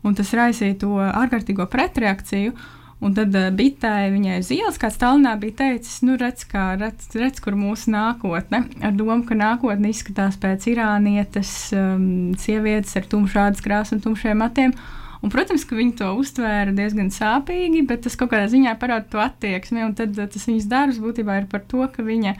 un 0.03 0.17
tas 0.17 0.33
raisīja 0.35 0.79
to 0.83 0.97
ārkārtīgo 0.99 1.67
pretreakciju. 1.71 2.53
Un 2.99 3.13
tad 3.15 3.31
uh, 3.31 3.45
bitēji 3.55 4.11
viņai 4.11 4.37
uz 4.41 4.49
ielas, 4.51 4.77
kāds 4.79 4.97
Tallinā 4.99 5.37
bija 5.39 5.55
teicis, 5.61 6.01
nu, 6.03 6.17
redz, 6.19 6.43
kā, 6.49 6.73
redz, 6.75 7.07
redz, 7.15 7.39
kur 7.39 7.55
mūsu 7.55 7.93
nākotne. 7.93 8.65
Ar 8.83 8.91
domu, 8.91 9.21
ka 9.27 9.37
nākotne 9.39 9.93
izskatās 9.93 10.35
pēc 10.41 10.67
irānietes, 10.73 11.53
um, 11.79 12.33
sievietes 12.39 12.97
ar 12.99 13.07
tumšādas 13.07 13.63
krāsas 13.63 13.95
un 13.95 14.03
tumšiem 14.03 14.43
matiem. 14.43 14.75
Un, 15.19 15.31
protams, 15.31 15.65
ka 15.67 15.75
viņi 15.75 15.97
to 15.99 16.09
uztvēra 16.19 16.71
diezgan 16.75 17.09
sāpīgi, 17.11 17.83
bet 17.87 18.05
tas 18.05 18.15
kaut 18.19 18.31
kādā 18.31 18.47
ziņā 18.51 18.75
parāda 18.79 19.07
to 19.11 19.23
attieksmi. 19.23 19.83
Tad 19.95 20.15
eh, 20.15 20.29
tas 20.31 20.47
viņas 20.47 20.67
darbs 20.71 20.99
būtībā 21.03 21.41
ir 21.41 21.47
par 21.51 21.65
to, 21.67 21.83
ka 21.91 22.05
viņa 22.07 22.35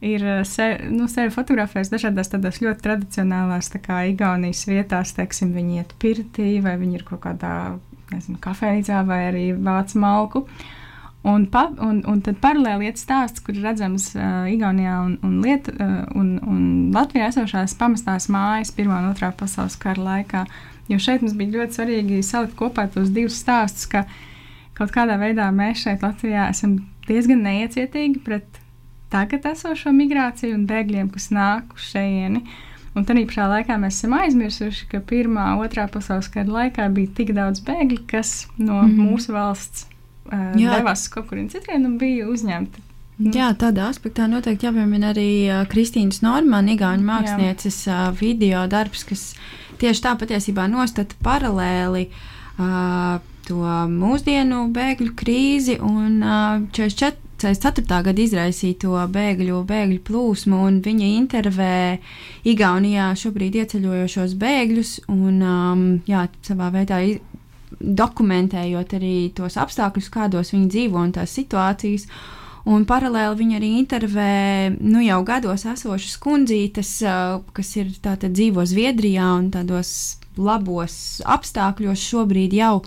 ir 0.00 0.24
eh, 0.24 0.44
sevi, 0.44 0.90
nu, 0.92 1.08
sevi 1.10 1.32
fotografējis 1.34 1.92
dažādās 1.92 2.32
tādās 2.32 2.60
ļoti 2.62 2.84
tradicionālās, 2.84 3.70
tā 3.72 3.80
kā 3.82 4.02
Igaunijas 4.10 4.66
vietās, 4.68 5.14
teiksim, 5.16 5.54
viņi 5.56 5.82
iet 5.82 5.94
pirtī 6.02 6.56
vai 6.64 6.76
viņi 6.80 7.00
ir 7.00 7.06
kaut 7.08 7.24
kādā, 7.26 7.52
nezinu, 8.12 8.40
kafejnīcā 8.42 9.04
vai 9.08 9.22
arī 9.30 9.46
vāc 9.56 9.96
malku. 9.98 10.46
Un, 11.26 11.48
pa, 11.50 11.64
un, 11.82 12.04
un 12.06 12.20
tad 12.22 12.36
paralēli 12.38 12.86
iet 12.86 13.00
stāsts, 13.00 13.42
kur 13.42 13.56
redzams 13.58 14.12
uh, 14.14 14.44
Igaunijā 14.46 15.00
un, 15.02 15.16
un, 15.26 15.40
liet, 15.42 15.66
uh, 15.72 16.04
un, 16.14 16.36
un 16.46 16.60
Latvijā 16.94 17.32
esošās 17.32 17.74
pamestās 17.80 18.28
mājas 18.30 18.70
Pirmā 18.76 19.00
un 19.02 19.08
Otrā 19.10 19.32
pasaules 19.34 19.74
kara 19.82 20.04
laikā. 20.04 20.44
Jo 20.86 21.00
šeit 21.02 21.24
mums 21.24 21.34
bija 21.34 21.56
ļoti 21.56 21.80
svarīgi 21.80 22.20
salikt 22.22 22.54
kopā 22.60 22.84
tos 22.94 23.10
divus 23.10 23.40
stāstus, 23.42 23.88
ka 23.90 24.04
kaut 24.78 24.94
kādā 24.94 25.16
veidā 25.18 25.48
mēs 25.50 25.82
šeit 25.82 26.06
Latvijā 26.06 26.46
esam 26.52 26.78
diezgan 27.08 27.42
neiecietīgi 27.42 28.22
pret 28.22 28.62
tagad 29.16 29.48
esošo 29.52 29.92
migrāciju 29.96 30.54
un 30.58 30.64
bēgļiem, 30.68 31.10
kas 31.14 31.30
nāk 31.34 31.76
uz 31.76 31.90
šejieni. 31.94 32.44
Un 32.96 33.04
tā 33.04 33.12
pašā 33.16 33.44
laikā 33.50 33.76
mēs 33.80 33.98
esam 33.98 34.14
aizmirsuši, 34.16 34.86
ka 34.88 35.02
Pirmā 35.04 35.50
Otrā 35.60 35.84
pasaules 35.92 36.30
kara 36.32 36.48
laikā 36.48 36.88
bija 36.94 37.12
tik 37.18 37.34
daudz 37.36 37.60
bēgļu, 37.64 38.06
kas 38.08 38.46
no 38.56 38.80
mm 38.82 38.90
-hmm. 38.90 39.10
mūsu 39.10 39.36
valsts 39.36 39.84
uh, 40.32 40.54
devās 40.56 41.04
uz 41.04 41.12
kaut 41.12 41.28
kurien 41.28 41.50
citurien 41.52 41.84
un 41.84 41.98
bija 41.98 42.28
uzņemti. 42.28 42.86
Jā, 43.16 43.52
tādā 43.56 43.88
aspektā 43.88 44.26
noteikti 44.28 44.66
jāpiemina 44.66 45.12
arī 45.14 45.48
uh, 45.48 45.62
Kristīnas 45.68 46.22
Normāna, 46.24 46.72
Igauņu 46.72 47.04
mākslinieces 47.04 47.86
uh, 47.88 48.10
video 48.16 48.66
darbs, 48.66 49.04
kas 49.08 49.34
tieši 49.80 50.02
tā 50.04 50.16
patiesībā 50.20 50.66
nostata 50.68 51.16
paralēli 51.24 52.08
uh, 52.08 53.20
to 53.48 53.60
mūsdienu 53.92 54.66
bēgļu 54.72 55.14
krīzi 55.16 55.78
un 55.80 56.20
uh, 56.20 56.66
44. 56.72 57.25
44. 57.36 58.02
gada 58.08 58.22
izraisīto 58.22 58.96
bēgļu, 59.12 59.60
bēgļu 59.68 60.00
plūsmu, 60.06 60.60
un 60.68 60.78
viņa 60.84 61.08
intervē 61.18 61.76
Igaunijā 62.48 63.10
šobrīd 63.20 63.58
ieceļojošos 63.60 64.36
bēgļus, 64.40 64.92
un 65.12 65.42
um, 65.44 65.84
jā, 66.08 66.24
savā 66.46 66.70
veidā 66.72 67.02
dokumentējot 67.76 68.96
arī 68.96 69.14
tos 69.36 69.58
apstākļus, 69.60 70.10
kādos 70.12 70.54
viņi 70.54 70.72
dzīvo 70.72 71.02
un 71.02 71.12
tās 71.16 71.36
situācijas. 71.36 72.08
Un 72.66 72.82
paralēli 72.88 73.38
viņa 73.38 73.58
arī 73.60 73.68
intervē 73.78 74.30
nu, 74.80 74.98
jau 75.04 75.20
gados 75.26 75.68
esošas 75.70 76.16
kundzītes, 76.18 76.96
kas 77.54 77.68
ir 77.78 77.92
tātad 78.02 78.34
dzīvo 78.34 78.64
Zviedrijā 78.66 79.28
un 79.36 79.52
tādos 79.54 80.16
labos 80.36 81.20
apstākļos 81.36 82.08
šobrīd 82.10 82.56
jau. 82.56 82.80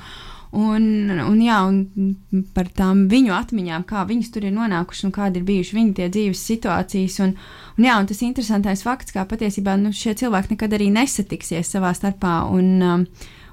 Un, 0.49 0.83
un, 1.13 1.35
jā, 1.45 1.59
un 1.61 2.45
par 2.55 2.71
tām 2.73 3.03
viņu 3.11 3.35
atmiņām, 3.37 3.83
kā 3.89 4.01
viņas 4.09 4.31
tur 4.33 4.47
ir 4.49 4.55
nonākušas 4.55 5.05
un 5.05 5.13
kādi 5.13 5.37
ir 5.37 5.45
bijuši 5.45 5.75
viņu 5.77 5.93
tie 5.99 6.07
dzīves 6.09 6.41
situācijas. 6.49 7.19
Un, 7.21 7.35
un, 7.77 7.85
jā, 7.85 7.97
un 8.01 8.09
tas 8.09 8.23
interesantais 8.25 8.81
fakts, 8.85 9.13
kā 9.13 9.27
patiesībā 9.29 9.77
nu, 9.77 9.93
šie 9.93 10.15
cilvēki 10.17 10.55
nekad 10.55 10.73
arī 10.73 10.89
nesatiksies 10.95 11.69
savā 11.69 11.93
starpā. 11.93 12.39
Un, 12.49 13.05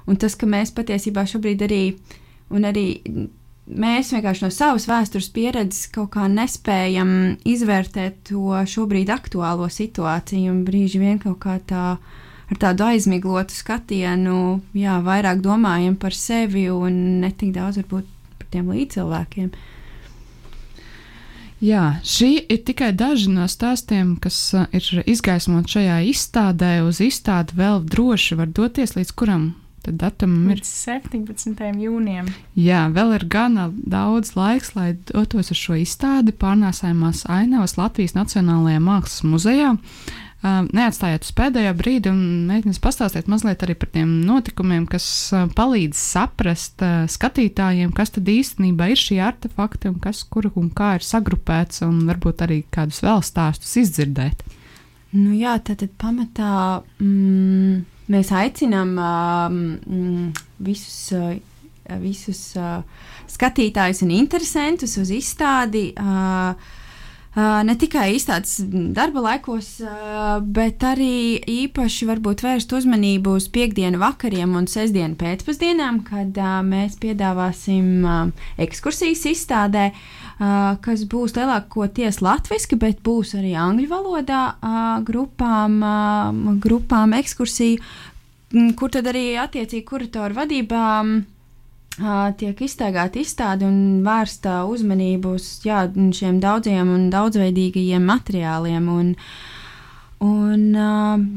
un 0.09 0.17
tas, 0.17 0.33
ka 0.33 0.49
mēs 0.49 0.73
patiesībā 0.73 1.27
šobrīd 1.29 1.61
arī, 1.67 1.81
arī 2.57 2.87
mēs 3.67 4.13
vienkārši 4.15 4.47
no 4.47 4.53
savas 4.55 4.89
vēstures 4.89 5.29
pieredzes 5.35 5.91
kaut 5.93 6.15
kā 6.15 6.25
nespējam 6.31 7.11
izvērtēt 7.45 8.23
to 8.31 8.63
šobrīd 8.73 9.13
aktuālo 9.13 9.69
situāciju 9.69 10.49
un 10.49 10.63
brīži 10.65 11.03
vien 11.03 11.21
kaut 11.21 11.43
kā 11.45 11.59
tā. 11.61 11.97
Ar 12.47 12.59
tādu 12.61 12.85
aizmiglotu 12.87 13.55
skatienu, 13.55 14.61
jā, 14.77 14.99
vairāk 15.03 15.41
domājam 15.43 15.97
par 15.99 16.15
sevi 16.15 16.69
un 16.71 17.19
ne 17.23 17.31
tik 17.35 17.51
daudz 17.57 17.81
varbūt 17.81 18.07
par 18.39 18.47
tiem 18.53 18.71
līdzcilvēkiem. 18.71 19.51
Jā, 21.67 21.83
šī 22.05 22.29
ir 22.53 22.59
tikai 22.63 22.91
daži 22.93 23.31
no 23.33 23.47
stāstiem, 23.49 24.13
kas 24.21 24.37
uh, 24.53 24.67
ir 24.77 25.03
izgaismoti 25.09 25.79
šajā 25.79 26.01
izstādē. 26.11 26.75
Uz 26.85 27.01
izstādi 27.01 27.57
vēl 27.57 27.81
droši 27.83 28.37
var 28.37 28.51
doties 28.53 28.93
līdz 28.95 29.15
kuram 29.17 29.47
Tad 29.87 29.95
datumam 30.01 30.49
ir 30.51 30.59
17. 30.67 31.61
jūnijam. 31.79 32.27
Jā, 32.59 32.81
vēl 32.91 33.13
ir 33.15 33.23
gana 33.31 33.69
daudz 33.71 34.33
laiks, 34.35 34.73
lai 34.75 34.89
dotos 35.07 35.53
uz 35.53 35.61
šo 35.61 35.77
izstādi 35.79 36.33
pārnēsājumās 36.35 37.23
ainavas 37.31 37.77
Latvijas 37.79 38.17
Nacionālajā 38.17 38.81
Mākslas 38.83 39.23
muzejā. 39.23 39.69
Uh, 39.77 40.26
neatstājiet 40.45 41.25
uz 41.25 41.31
pēdējo 41.33 41.73
brīdi 41.79 42.11
un 42.11 42.19
mēģiniet 42.49 42.79
pastāstīt 42.83 43.29
mazliet 43.31 43.63
arī 43.65 43.73
par 43.79 43.89
tiem 43.95 44.11
notikumiem, 44.27 44.85
kas 44.89 45.07
uh, 45.33 45.47
palīdz 45.57 45.97
saprast 45.97 46.83
uh, 46.85 47.07
skatītājiem, 47.09 47.89
kas 47.95 48.13
tad 48.13 48.29
īstenībā 48.29 48.91
ir 48.93 49.01
šie 49.01 49.17
artefakti 49.25 49.89
un 49.89 49.97
kas, 50.03 50.21
kur 50.29 50.51
un 50.53 50.69
kā 50.69 50.95
ir 50.99 51.05
sagrupēts, 51.07 51.81
un 51.87 52.05
varbūt 52.09 52.45
arī 52.45 52.61
kādus 52.69 53.01
vēl 53.05 53.25
stāstus 53.25 53.73
izdzirdēt. 53.81 54.45
Nu 55.17 55.33
jā, 55.33 55.57
tad, 55.63 55.81
tad 55.81 55.93
pamatā. 55.97 56.83
Mm, 57.01 57.85
Mēs 58.07 58.29
aicinām 58.31 58.93
uh, 59.03 59.55
visus, 60.63 61.09
uh, 61.11 61.33
visus 61.99 62.39
uh, 62.55 62.79
skatītājus 63.27 64.05
un 64.05 64.13
interesantus 64.15 64.95
uz 65.01 65.11
izstādi. 65.11 65.89
Uh, 65.99 66.55
ne 67.37 67.75
tikai 67.77 68.15
izstādes 68.17 68.57
darba 68.95 69.21
laikos, 69.21 69.67
bet 70.41 70.81
arī 70.87 71.37
īpaši 71.37 72.07
varbūt 72.09 72.41
vērst 72.45 72.73
uzmanību 72.73 73.35
uz 73.37 73.45
piekdienu 73.53 74.01
vakariem 74.01 74.55
un 74.57 74.65
sestdienu 74.71 75.17
pēcpusdienām, 75.19 76.01
kad 76.07 76.39
mēs 76.65 76.97
piedāvāsim 77.03 78.07
ekskursijas 78.65 79.27
izstādē. 79.33 79.91
Kas 80.81 81.05
būs 81.09 81.37
lielākoties 81.37 82.21
latviešu, 82.25 82.77
bet 82.81 83.01
būs 83.05 83.35
arī 83.37 83.53
angļu 83.57 83.87
valodā 83.93 84.41
grupām, 85.05 85.79
grupām 86.63 87.15
ekskursiju, 87.21 87.81
kur 88.77 88.93
tad 88.93 89.09
arī 89.13 89.31
attiecīgi 89.41 89.85
kuratoru 89.85 90.41
vadībām 90.41 91.17
tiek 92.37 92.61
iztaigāta 92.61 93.21
izstāde 93.21 93.67
un 93.67 94.01
vērsta 94.05 94.63
uzmanība 94.69 95.35
uz 95.37 95.47
jā, 95.65 95.85
šiem 95.89 96.41
daudziem 96.43 96.89
un 96.93 97.07
daudzveidīgajiem 97.13 98.05
materiāliem. 98.05 98.89
Un, 98.93 99.13
un, 100.25 100.67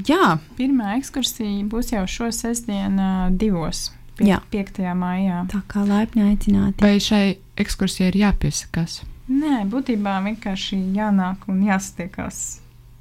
jā. 0.09 0.35
Pirmā 0.61 0.97
ekskursija 0.99 1.65
būs 1.71 1.95
jau 1.95 2.05
šo 2.09 2.31
sestdienu 2.35 3.31
divos. 3.41 3.89
Pie, 4.21 4.35
5. 4.53 4.83
maijā. 5.01 5.45
Tā 5.49 5.63
kā 5.71 5.87
laipni 5.89 6.27
aicināti. 6.29 6.85
Vai 6.85 6.99
šai 7.01 7.39
ekskursijai 7.61 8.11
ir 8.13 8.19
jāpiesakās? 8.27 9.01
Nē, 9.31 9.63
būtībā 9.71 10.19
vienkārši 10.27 10.77
jānāk 10.93 11.47
un 11.49 11.63
jāsatiekās 11.65 12.61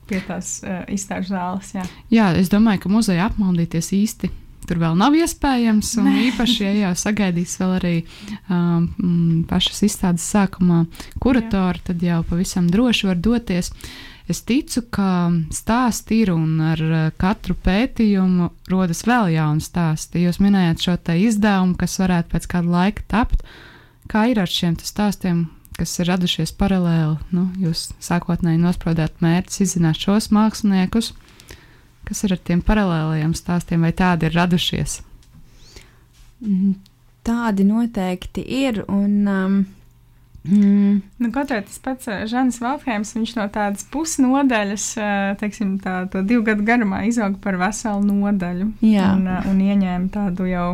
pie 0.10 0.22
tās 0.26 0.60
uh, 0.64 0.84
izstāžu 0.90 1.34
zāles. 1.34 1.74
Jā. 1.76 1.84
jā, 2.14 2.30
es 2.40 2.50
domāju, 2.54 2.86
ka 2.86 2.94
muzeja 2.94 3.28
apmaldīties 3.30 3.92
īsti 3.98 4.32
tur 4.70 4.82
vēl 4.84 4.98
nav 5.00 5.18
iespējams. 5.18 5.96
Un 6.02 6.12
īpaši, 6.30 6.60
ja 6.68 6.76
jau 6.84 6.94
sagaidīs 7.04 7.58
vēl 7.62 7.74
arī 7.80 7.96
um, 8.52 8.86
pašas 9.50 9.82
izstādes 9.90 10.28
sākumā 10.30 10.84
kuratori, 11.24 11.82
tad 11.90 12.06
jau 12.06 12.22
pavisam 12.30 12.70
droši 12.70 13.10
var 13.10 13.20
doties. 13.20 13.74
Es 14.30 14.44
ticu, 14.46 14.84
ka 14.94 15.32
stāsti 15.50 16.20
ir 16.22 16.30
un 16.36 16.60
ar 16.62 16.82
uh, 16.86 17.06
katru 17.18 17.56
pētījumu 17.66 18.52
rodas 18.70 19.02
vēl 19.10 19.32
jauni 19.34 19.66
stāsti. 19.66 20.22
Jūs 20.28 20.38
minējāt 20.44 20.86
šo 20.86 20.98
te 21.02 21.18
izdevumu, 21.18 21.74
kas 21.80 21.98
varētu 21.98 22.36
pēc 22.36 22.46
kāda 22.52 22.76
laika 22.76 23.08
tapt. 23.10 23.42
Kā 24.10 24.28
ir 24.30 24.42
ar 24.42 24.50
šiem 24.50 24.78
stāstiem, 24.82 25.48
kas 25.78 25.96
ir 25.98 26.12
radušies 26.12 26.54
paralēli? 26.62 27.18
Nu, 27.34 27.48
jūs 27.58 27.88
sākotnēji 28.06 28.62
nospraudāt 28.62 29.18
mērķus, 29.26 29.64
izzināt 29.66 29.98
šos 30.02 30.30
māksliniekus. 30.34 31.12
Kas 32.10 32.26
ir 32.26 32.34
ar 32.34 32.40
tiem 32.42 32.62
paralēliem 32.66 33.36
stāstiem, 33.38 33.86
vai 33.86 33.94
tādi 33.94 34.26
ir 34.26 34.34
radušies? 34.34 35.00
Mm, 36.42 36.78
Tādi 37.30 37.66
noteikti 37.68 38.42
ir. 38.42 38.80
Un, 38.90 39.28
um, 39.28 39.58
mm, 40.48 41.02
Nu, 41.20 41.30
kaut 41.36 41.52
kā 41.52 41.60
tas 41.66 41.78
pats 41.84 42.10
uh, 42.10 42.24
Žants 42.30 42.62
Valfheims, 42.64 43.12
viņš 43.18 43.34
no 43.38 43.46
tādas 43.54 43.86
pusnodaļas, 43.92 44.86
uh, 44.98 45.18
teiksim, 45.42 45.76
tā, 45.84 46.00
to 46.10 46.24
divu 46.26 46.46
gadu 46.48 46.66
garumā 46.66 47.04
izauga 47.10 47.38
par 47.44 47.60
veselu 47.60 48.02
nodaļu. 48.08 48.72
Jā. 48.88 49.12
Un, 49.18 49.28
uh, 49.28 49.46
un 49.52 49.60
ieņēma 49.68 50.10
tādu 50.16 50.48
jau 50.50 50.70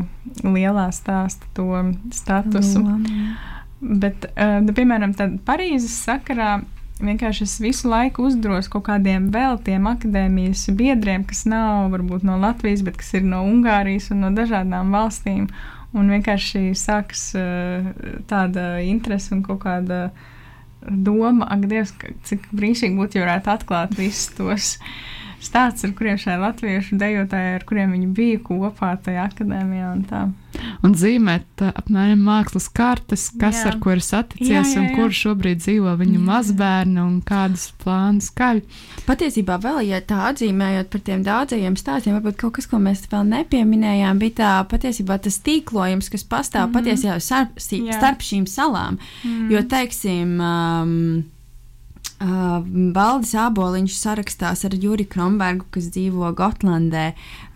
lielā 0.46 0.88
stāsta 0.96 1.50
to 1.58 1.84
statusu. 2.16 2.86
loma. 2.86 3.28
Bet, 3.86 4.24
nu, 4.64 4.74
piemēram, 4.74 5.12
tad 5.14 5.36
Parīzes 5.46 5.94
sakarā 6.08 6.56
vienkārši 7.04 7.43
es 7.43 7.56
visu 7.60 7.89
laiku 7.91 8.28
uzdros 8.30 8.70
kaut 8.72 8.86
kādiem 8.88 9.28
vēl 9.34 9.58
tiem 9.66 9.88
akadēmijas 9.89 10.68
biedriem, 10.78 11.26
kas 11.28 11.43
nav 11.50 11.89
varbūt 11.93 12.24
no 12.28 12.38
Latvijas, 12.39 12.86
bet 12.86 13.00
kas 13.02 13.14
ir 13.18 13.26
no 13.28 13.43
Ungārijas 13.48 14.12
un 14.14 14.24
no 14.26 14.32
dažādām 14.36 14.93
valstīm. 14.96 15.50
Un 15.96 16.12
vienkārši 16.12 16.74
sākas 16.76 17.30
uh, 17.39 17.91
tāda 18.28 18.82
interese 18.84 19.32
un 19.36 19.43
kaut 19.46 19.62
kāda 19.64 20.10
doma, 20.86 21.48
ak, 21.50 21.68
Dievs, 21.72 21.93
cik 22.28 22.50
brīnišķīgi 22.52 22.98
būtu, 23.00 23.18
ja 23.18 23.26
varētu 23.26 23.54
atklāt 23.54 23.96
visus 23.98 24.34
tos 24.36 24.74
stāstus, 25.44 25.90
ar 25.90 25.94
kuriem 25.98 26.18
šie 26.22 26.38
latviešu 26.42 26.98
dejotāji, 27.02 27.60
ar 27.60 27.68
kuriem 27.68 27.94
viņi 27.96 28.10
bija 28.16 28.42
kopā 28.46 28.96
tajā 29.06 29.30
akadēmijā 29.30 29.92
un 29.92 30.04
tā. 30.10 30.26
Un 30.86 30.94
zīmēt 30.96 31.64
uh, 31.64 31.72
apmēram 31.76 32.22
mākslas 32.24 32.68
kartes, 32.72 33.28
kas 33.40 33.60
Jā. 33.60 33.72
ar 33.72 33.78
ko 33.84 33.92
ir 33.96 34.02
saticies 34.06 34.52
Jā, 34.52 34.62
jā, 34.64 34.80
un 34.80 34.88
jā. 34.88 34.94
kur 34.96 35.16
šobrīd 35.16 35.60
dzīvo 35.60 35.96
viņu 36.00 36.22
mazbērni 36.24 37.02
un 37.04 37.18
kādas 37.26 37.68
plānas 37.82 38.30
kaļ. 38.36 38.62
Patiesībā 39.08 39.58
vēl, 39.64 39.82
ja 39.90 40.02
tā 40.06 40.22
atzīmējot 40.30 40.92
par 40.94 41.04
tiem 41.10 41.26
daudzajiem 41.28 41.78
stāstiem, 41.80 42.16
varbūt 42.18 42.40
kaut 42.40 42.56
kas, 42.60 42.70
ko 42.72 42.80
mēs 42.84 43.04
vēl 43.12 43.28
nepieminējām, 43.34 44.22
bija 44.22 44.38
tā 44.40 44.56
patiesībā 44.72 45.20
tas 45.26 45.42
tīklojums, 45.46 46.12
kas 46.14 46.24
pastāv 46.24 46.70
mm 46.70 46.72
-hmm. 46.72 46.80
patiesībā 46.80 47.20
starp, 47.20 47.60
starp 47.60 48.24
šīm 48.24 48.48
salām. 48.48 49.00
Mm. 49.24 49.52
Jo, 49.52 49.64
teiksim, 49.76 50.40
um, 50.40 51.24
Uh, 52.16 52.61
Valdis 52.95 53.34
Aboliņš 53.36 53.95
sarakstās 53.99 54.61
ar 54.63 54.76
Juri 54.80 55.03
Krombergu, 55.03 55.66
kas 55.76 55.89
dzīvo 55.91 56.30
Gotlandē, 56.32 57.09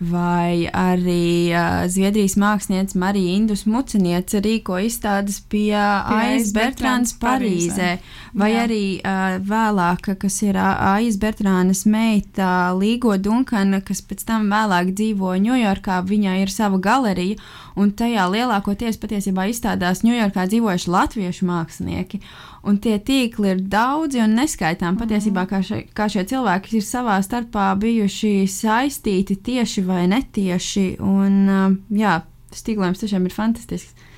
vai 0.04 0.68
arī 0.68 1.48
uh, 1.48 1.86
Zviedrijas 1.88 2.36
mākslinieca 2.36 2.98
Marija 3.00 3.38
Indus 3.38 3.64
Muciniece 3.64 4.42
rīko 4.44 4.76
izstādes 4.84 5.38
pie 5.48 5.72
Aijas 5.72 6.52
Bertrānas 6.52 7.14
Parīzē, 7.16 7.94
vai 8.36 8.50
Jā. 8.52 8.66
arī 8.66 8.84
uh, 9.00 9.38
vēlāk, 9.48 10.10
kas 10.20 10.36
ir 10.44 10.60
uh, 10.60 10.76
Aijas 10.92 11.16
Bertrānas 11.22 11.86
meita 11.88 12.74
Līgo 12.76 13.16
Dunkana, 13.16 13.80
kas 13.80 14.04
pēc 14.04 14.28
tam 14.28 14.52
vēlāk 14.52 14.92
dzīvo 14.92 15.38
Ņujorkā, 15.40 16.02
viņai 16.04 16.36
ir 16.44 16.52
sava 16.52 16.76
galerija, 16.84 17.40
un 17.78 17.92
tajā 17.96 18.26
lielākoties 18.32 18.98
patiesībā 19.00 19.46
izstādās 19.50 20.02
Ņujorkā 20.06 20.46
dzīvojuši 20.50 20.90
latviešu 20.94 21.48
mākslinieki. 21.48 22.20
Un 22.66 22.76
tie 22.82 22.98
tīkli 23.00 23.54
ir 23.54 23.62
daudzi 23.72 24.20
un 24.24 24.36
neskaitām. 24.36 24.98
Patiesībā, 25.00 25.46
kā, 25.48 25.62
še, 25.64 25.84
kā 25.96 26.10
šie 26.12 26.26
cilvēki 26.28 26.78
ir 26.80 26.84
savā 26.84 27.16
starpā 27.24 27.70
bijuši 27.80 28.34
saistīti 28.50 29.38
tieši 29.40 29.86
vai 29.86 30.04
netieši. 30.10 30.86
Un, 31.00 31.40
uh, 31.48 31.74
jā, 31.96 32.20
tas 32.52 32.66
tīklojums 32.66 33.00
tiešām 33.04 33.28
ir 33.28 33.36
fantastisks. 33.36 34.08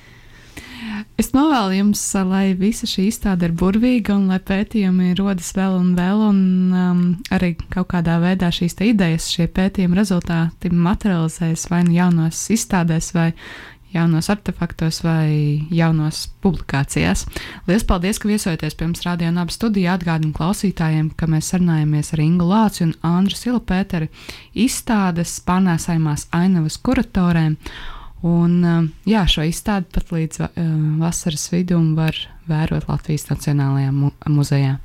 Es 1.23 1.29
novēlu 1.31 1.77
jums, 1.77 2.01
lai 2.27 2.49
visa 2.59 2.83
šī 2.83 3.05
izstāde 3.07 3.47
ir 3.47 3.53
burvīga 3.55 4.11
un 4.17 4.25
lai 4.27 4.41
pētījumi 4.43 5.13
rodas 5.15 5.53
vēl 5.55 5.77
un 5.77 5.93
vēl, 5.95 6.23
un 6.25 6.41
um, 6.75 7.03
arī 7.31 7.53
kaut 7.71 7.93
kādā 7.93 8.17
veidā 8.19 8.49
šīs 8.51 8.75
idejas, 8.83 9.29
šie 9.31 9.45
pētījuma 9.47 10.01
rezultāti 10.01 10.73
materializēs 10.75 11.63
vai 11.71 11.79
nu 11.87 11.95
jaunos 11.95 12.41
izstādēs, 12.51 13.13
vai 13.15 13.29
jaunos 13.95 14.27
artefaktos, 14.35 14.99
vai 15.07 15.63
jaunos 15.71 16.25
publikācijās. 16.43 17.23
Lielas 17.69 17.87
paldies, 17.87 18.19
ka 18.19 18.27
viesojaties 18.27 18.75
pie 18.75 18.89
mums 18.89 19.07
Rādio 19.07 19.31
Naba 19.31 19.55
studijā. 19.55 19.95
Atgādinu 19.95 20.35
klausītājiem, 20.35 21.13
ka 21.15 21.31
mēs 21.31 21.53
sarunājamies 21.55 22.11
ar 22.11 22.27
Ingu 22.27 22.51
Lāci 22.51 22.83
un 22.89 22.95
Andru 23.15 23.39
Silpēteri 23.39 24.11
izstādes 24.67 25.39
pārnēsājumās 25.47 26.27
ainavas 26.35 26.81
kuratorēm. 26.83 27.61
Un, 28.23 28.59
um, 28.63 28.85
jā, 29.09 29.25
šo 29.27 29.43
izstādi 29.43 29.89
pat 29.91 30.13
līdz 30.15 30.43
uh, 30.45 30.61
vasaras 31.01 31.49
vidum 31.51 31.91
var 31.99 32.15
vērot 32.47 32.87
Latvijas 32.87 33.27
Nacionālajā 33.31 33.91
mu 33.91 34.13
muzejā. 34.31 34.77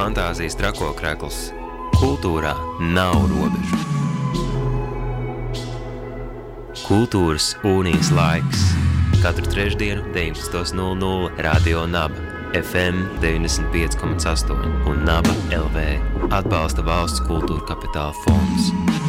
Fantāzijas 0.00 0.56
trakokrekls. 0.56 1.38
Kultūrā 2.00 2.54
nav 2.94 3.18
robežu. 3.28 3.80
Kultūras 6.86 7.52
unijas 7.68 8.08
laiks. 8.14 8.62
Katru 9.20 9.44
trešdienu, 9.52 10.06
19.00 10.16 11.44
Radio 11.44 11.84
Naba, 11.86 12.16
FM 12.56 13.04
95,8 13.20 14.88
un 14.88 15.04
Naba 15.04 15.36
LV 15.52 15.84
atbalsta 16.32 16.86
valsts 16.86 17.20
kultūra 17.28 17.68
kapitāla 17.68 18.16
fonds. 18.24 18.99